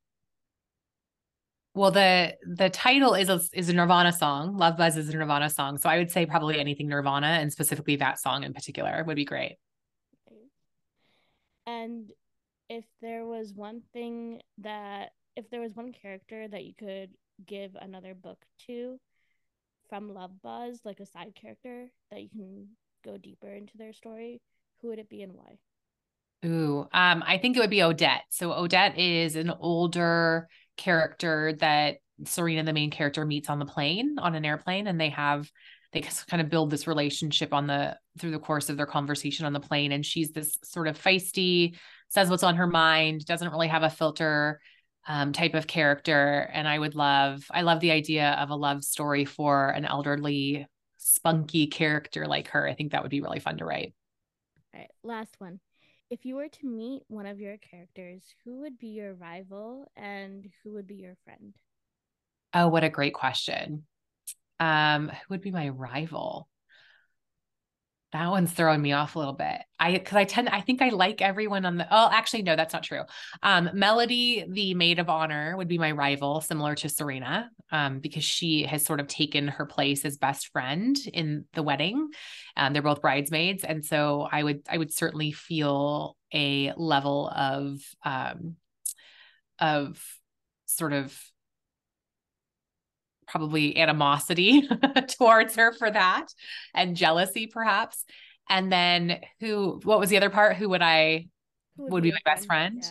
Well, 1.75 1.91
the 1.91 2.35
the 2.43 2.69
title 2.69 3.13
is 3.13 3.29
a, 3.29 3.39
is 3.53 3.69
a 3.69 3.73
Nirvana 3.73 4.11
song. 4.11 4.57
Love 4.57 4.75
Buzz 4.77 4.97
is 4.97 5.09
a 5.09 5.13
Nirvana 5.15 5.49
song, 5.49 5.77
so 5.77 5.87
I 5.89 5.97
would 5.97 6.11
say 6.11 6.25
probably 6.25 6.59
anything 6.59 6.87
Nirvana, 6.87 7.27
and 7.27 7.51
specifically 7.51 7.95
that 7.97 8.19
song 8.19 8.43
in 8.43 8.53
particular 8.53 9.03
would 9.05 9.15
be 9.15 9.25
great. 9.25 9.57
And 11.67 12.09
if 12.69 12.85
there 13.01 13.25
was 13.25 13.53
one 13.53 13.81
thing 13.93 14.41
that, 14.59 15.11
if 15.35 15.49
there 15.51 15.61
was 15.61 15.75
one 15.75 15.93
character 15.93 16.47
that 16.47 16.65
you 16.65 16.73
could 16.77 17.11
give 17.45 17.75
another 17.79 18.15
book 18.15 18.43
to 18.67 18.99
from 19.89 20.13
Love 20.13 20.31
Buzz, 20.41 20.81
like 20.83 20.99
a 20.99 21.05
side 21.05 21.33
character 21.39 21.87
that 22.11 22.21
you 22.21 22.29
can 22.29 22.67
go 23.05 23.17
deeper 23.17 23.49
into 23.49 23.77
their 23.77 23.93
story, 23.93 24.41
who 24.81 24.89
would 24.89 24.99
it 24.99 25.09
be 25.09 25.21
and 25.21 25.33
why? 25.33 25.57
Ooh, 26.45 26.87
um, 26.93 27.23
I 27.25 27.37
think 27.37 27.57
it 27.57 27.59
would 27.59 27.69
be 27.69 27.83
Odette. 27.83 28.23
So 28.29 28.53
Odette 28.53 28.97
is 28.97 29.35
an 29.35 29.51
older 29.59 30.47
character 30.79 31.53
that 31.59 31.97
Serena, 32.25 32.63
the 32.63 32.73
main 32.73 32.89
character, 32.89 33.25
meets 33.25 33.49
on 33.49 33.59
the 33.59 33.65
plane 33.65 34.15
on 34.17 34.35
an 34.35 34.45
airplane, 34.45 34.87
and 34.87 34.99
they 34.99 35.09
have 35.09 35.49
they 35.91 36.01
kind 36.01 36.41
of 36.41 36.49
build 36.49 36.69
this 36.69 36.87
relationship 36.87 37.53
on 37.53 37.67
the 37.67 37.97
through 38.19 38.31
the 38.31 38.39
course 38.39 38.69
of 38.69 38.77
their 38.77 38.85
conversation 38.85 39.45
on 39.45 39.53
the 39.53 39.59
plane 39.59 39.91
and 39.91 40.05
she's 40.05 40.29
this 40.29 40.59
sort 40.63 40.87
of 40.87 41.01
feisty 41.01 41.75
says 42.09 42.29
what's 42.29 42.43
on 42.43 42.57
her 42.57 42.67
mind 42.67 43.25
doesn't 43.25 43.49
really 43.49 43.67
have 43.67 43.81
a 43.81 43.89
filter 43.89 44.59
um, 45.07 45.33
type 45.33 45.55
of 45.55 45.65
character 45.65 46.47
and 46.53 46.67
i 46.67 46.77
would 46.77 46.93
love 46.93 47.43
i 47.49 47.63
love 47.63 47.79
the 47.79 47.89
idea 47.89 48.33
of 48.33 48.51
a 48.51 48.55
love 48.55 48.83
story 48.83 49.25
for 49.25 49.69
an 49.69 49.83
elderly 49.83 50.67
spunky 50.99 51.67
character 51.67 52.27
like 52.27 52.49
her. 52.49 52.67
I 52.67 52.75
think 52.75 52.91
that 52.91 53.01
would 53.01 53.11
be 53.11 53.21
really 53.21 53.39
fun 53.39 53.57
to 53.57 53.65
write. 53.65 53.93
All 54.73 54.81
right 54.81 54.91
last 55.03 55.35
one 55.39 55.59
if 56.09 56.25
you 56.25 56.35
were 56.35 56.49
to 56.49 56.67
meet 56.67 57.03
one 57.07 57.25
of 57.25 57.39
your 57.39 57.57
characters 57.57 58.23
who 58.43 58.61
would 58.61 58.77
be 58.77 58.87
your 58.87 59.13
rival 59.13 59.91
and 59.95 60.49
who 60.63 60.73
would 60.73 60.87
be 60.87 60.95
your 60.95 61.15
friend 61.23 61.53
oh 62.53 62.67
what 62.67 62.83
a 62.83 62.89
great 62.89 63.13
question 63.13 63.83
um, 64.59 65.07
who 65.09 65.25
would 65.29 65.41
be 65.41 65.51
my 65.51 65.69
rival? 65.69 66.47
That 68.11 68.31
one's 68.31 68.51
throwing 68.51 68.81
me 68.81 68.91
off 68.91 69.15
a 69.15 69.19
little 69.19 69.33
bit. 69.33 69.61
I 69.79 69.91
because 69.91 70.15
I 70.15 70.23
tend 70.23 70.49
I 70.49 70.61
think 70.61 70.81
I 70.81 70.89
like 70.89 71.21
everyone 71.21 71.63
on 71.65 71.77
the 71.77 71.87
oh 71.91 72.09
actually 72.11 72.41
no 72.41 72.55
that's 72.55 72.73
not 72.73 72.81
true. 72.83 73.01
Um 73.43 73.69
Melody 73.73 74.45
the 74.49 74.73
maid 74.73 74.97
of 74.97 75.09
honor 75.09 75.55
would 75.55 75.67
be 75.67 75.77
my 75.77 75.91
rival 75.91 76.41
similar 76.41 76.73
to 76.75 76.89
Serena 76.89 77.51
um 77.71 77.99
because 77.99 78.23
she 78.23 78.63
has 78.63 78.83
sort 78.83 78.99
of 78.99 79.07
taken 79.07 79.47
her 79.47 79.65
place 79.67 80.05
as 80.05 80.17
best 80.17 80.47
friend 80.47 80.97
in 81.13 81.45
the 81.53 81.61
wedding. 81.61 82.09
Um 82.57 82.73
they're 82.73 82.81
both 82.81 83.01
bridesmaids 83.01 83.63
and 83.63 83.85
so 83.85 84.27
I 84.31 84.41
would 84.41 84.61
I 84.67 84.79
would 84.79 84.91
certainly 84.91 85.31
feel 85.31 86.17
a 86.33 86.73
level 86.77 87.29
of 87.29 87.79
um 88.03 88.55
of 89.59 90.03
sort 90.65 90.93
of 90.93 91.15
probably 93.29 93.77
animosity 93.77 94.67
towards 95.17 95.55
her 95.55 95.71
for 95.73 95.89
that 95.89 96.27
and 96.73 96.97
jealousy 96.97 97.47
perhaps. 97.47 98.03
And 98.49 98.71
then 98.71 99.19
who 99.39 99.79
what 99.83 99.99
was 99.99 100.09
the 100.09 100.17
other 100.17 100.31
part? 100.31 100.55
Who 100.55 100.69
would 100.69 100.81
i 100.81 101.27
who 101.77 101.83
would, 101.83 101.91
would 101.93 102.03
be, 102.03 102.11
my 102.11 102.19
best 102.25 102.47
friend? 102.47 102.83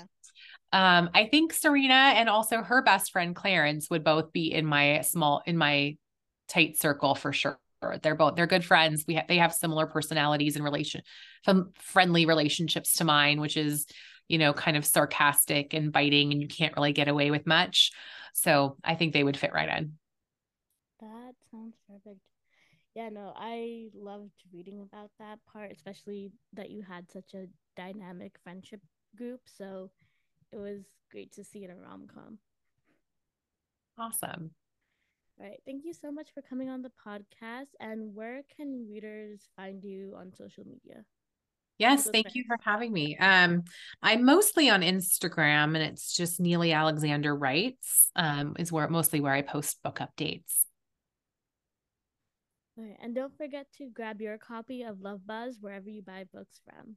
Yeah. 0.73 0.99
um 0.99 1.11
i 1.15 1.27
think 1.27 1.53
serena 1.53 2.15
and 2.17 2.29
also 2.29 2.63
her 2.63 2.83
best 2.83 3.11
friend 3.11 3.35
clarence 3.35 3.89
would 3.91 4.05
both 4.05 4.33
be 4.33 4.53
in 4.53 4.67
my 4.67 5.01
small 5.01 5.43
in 5.47 5.57
my 5.57 5.97
tight 6.49 6.79
circle 6.79 7.15
for 7.15 7.33
sure. 7.33 7.59
They're 8.03 8.17
both 8.17 8.35
they're 8.35 8.47
good 8.47 8.65
friends. 8.65 9.05
We 9.07 9.15
have 9.15 9.29
they 9.29 9.39
have 9.39 9.55
similar 9.55 9.87
personalities 9.87 10.57
and 10.57 10.65
relation 10.65 11.03
friendly 11.77 12.27
relationships 12.27 12.95
to 12.95 13.05
mine 13.05 13.41
which 13.41 13.57
is 13.57 13.87
you 14.29 14.39
know 14.39 14.53
kind 14.53 14.77
of 14.77 14.85
sarcastic 14.85 15.75
and 15.75 15.93
biting 15.93 16.33
and 16.33 16.43
you 16.43 16.49
can't 16.49 16.75
really 16.77 16.93
get 16.93 17.09
away 17.09 17.31
with 17.31 17.47
much. 17.47 17.93
So 18.35 18.77
i 18.85 18.95
think 18.95 19.13
they 19.13 19.25
would 19.25 19.37
fit 19.37 19.53
right 19.53 19.69
in 19.79 19.95
sounds 21.51 21.77
perfect. 21.89 22.21
Yeah, 22.95 23.11
no, 23.11 23.33
I 23.37 23.89
loved 23.95 24.33
reading 24.53 24.81
about 24.81 25.11
that 25.19 25.39
part, 25.53 25.71
especially 25.73 26.33
that 26.55 26.71
you 26.71 26.83
had 26.83 27.11
such 27.11 27.35
a 27.35 27.47
dynamic 27.77 28.37
friendship 28.43 28.81
group. 29.17 29.41
So 29.47 29.91
it 30.53 30.57
was 30.57 30.83
great 31.11 31.33
to 31.33 31.45
see 31.45 31.65
in 31.65 31.71
a 31.71 31.77
rom 31.77 32.07
com. 32.13 32.39
Awesome. 33.99 34.51
All 35.41 35.47
right. 35.47 35.61
Thank 35.65 35.85
you 35.85 35.93
so 35.93 36.11
much 36.11 36.31
for 36.35 36.43
coming 36.43 36.69
on 36.69 36.83
the 36.83 36.91
podcast. 37.07 37.69
And 37.79 38.15
where 38.15 38.43
can 38.57 38.87
readers 38.89 39.47
find 39.57 39.85
you 39.85 40.15
on 40.19 40.33
social 40.33 40.65
media? 40.65 41.05
Yes, 41.79 42.09
thank 42.13 42.35
you 42.35 42.43
for 42.49 42.57
having 42.61 42.93
me. 42.93 43.17
Um, 43.17 43.63
I'm 44.03 44.25
mostly 44.25 44.69
on 44.69 44.83
Instagram 44.83 45.77
and 45.77 45.77
it's 45.77 46.13
just 46.13 46.41
Neely 46.41 46.73
Alexander 46.73 47.37
Writes, 47.37 48.11
um, 48.17 48.57
is 48.59 48.73
where 48.73 48.89
mostly 48.89 49.21
where 49.21 49.33
I 49.33 49.43
post 49.43 49.81
book 49.85 50.01
updates. 50.01 50.65
Right. 52.79 52.97
And 53.03 53.13
don't 53.13 53.37
forget 53.37 53.67
to 53.79 53.91
grab 53.91 54.21
your 54.21 54.39
copy 54.39 54.85
of 54.85 55.01
Love 55.01 55.27
Buzz 55.27 55.59
wherever 55.61 55.91
you 55.91 56.01
buy 56.01 56.27
books 56.33 56.61
from. 56.65 56.95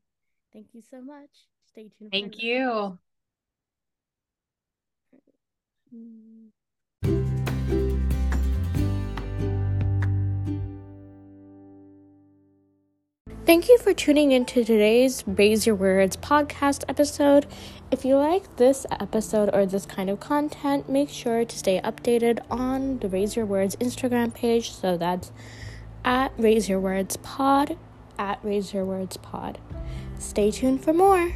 Thank 0.54 0.68
you 0.74 0.82
so 0.88 1.02
much. 1.02 1.48
Stay 1.68 1.90
tuned. 1.98 2.12
Thank 2.12 2.44
you. 2.44 3.00
Thank 13.48 13.68
you 13.68 13.80
for 13.80 13.94
tuning 13.94 14.32
in 14.34 14.46
to 14.46 14.64
today's 14.64 15.24
Raise 15.26 15.66
Your 15.66 15.76
Words 15.76 16.16
podcast 16.16 16.84
episode. 16.88 17.48
If 17.90 18.06
you 18.06 18.18
like 18.18 18.58
this 18.58 18.86
episode 18.92 19.50
or 19.52 19.66
this 19.66 19.88
kind 19.88 20.12
of 20.12 20.20
content, 20.20 20.88
make 20.88 21.10
sure 21.10 21.44
to 21.44 21.58
stay 21.58 21.82
updated 21.82 22.40
on 22.52 23.00
the 23.00 23.10
Raise 23.10 23.36
Your 23.36 23.48
Words 23.48 23.76
Instagram 23.78 24.32
page. 24.32 24.72
So 24.72 24.96
that's 24.96 25.32
at 26.04 26.32
Raise 26.38 26.70
Your 26.70 26.80
Words 26.80 27.18
Pod, 27.18 27.78
at 28.18 28.40
Raise 28.44 28.74
Your 28.74 28.86
Words 28.86 29.18
Pod. 29.18 29.58
Stay 30.20 30.52
tuned 30.52 30.84
for 30.84 30.94
more. 30.94 31.34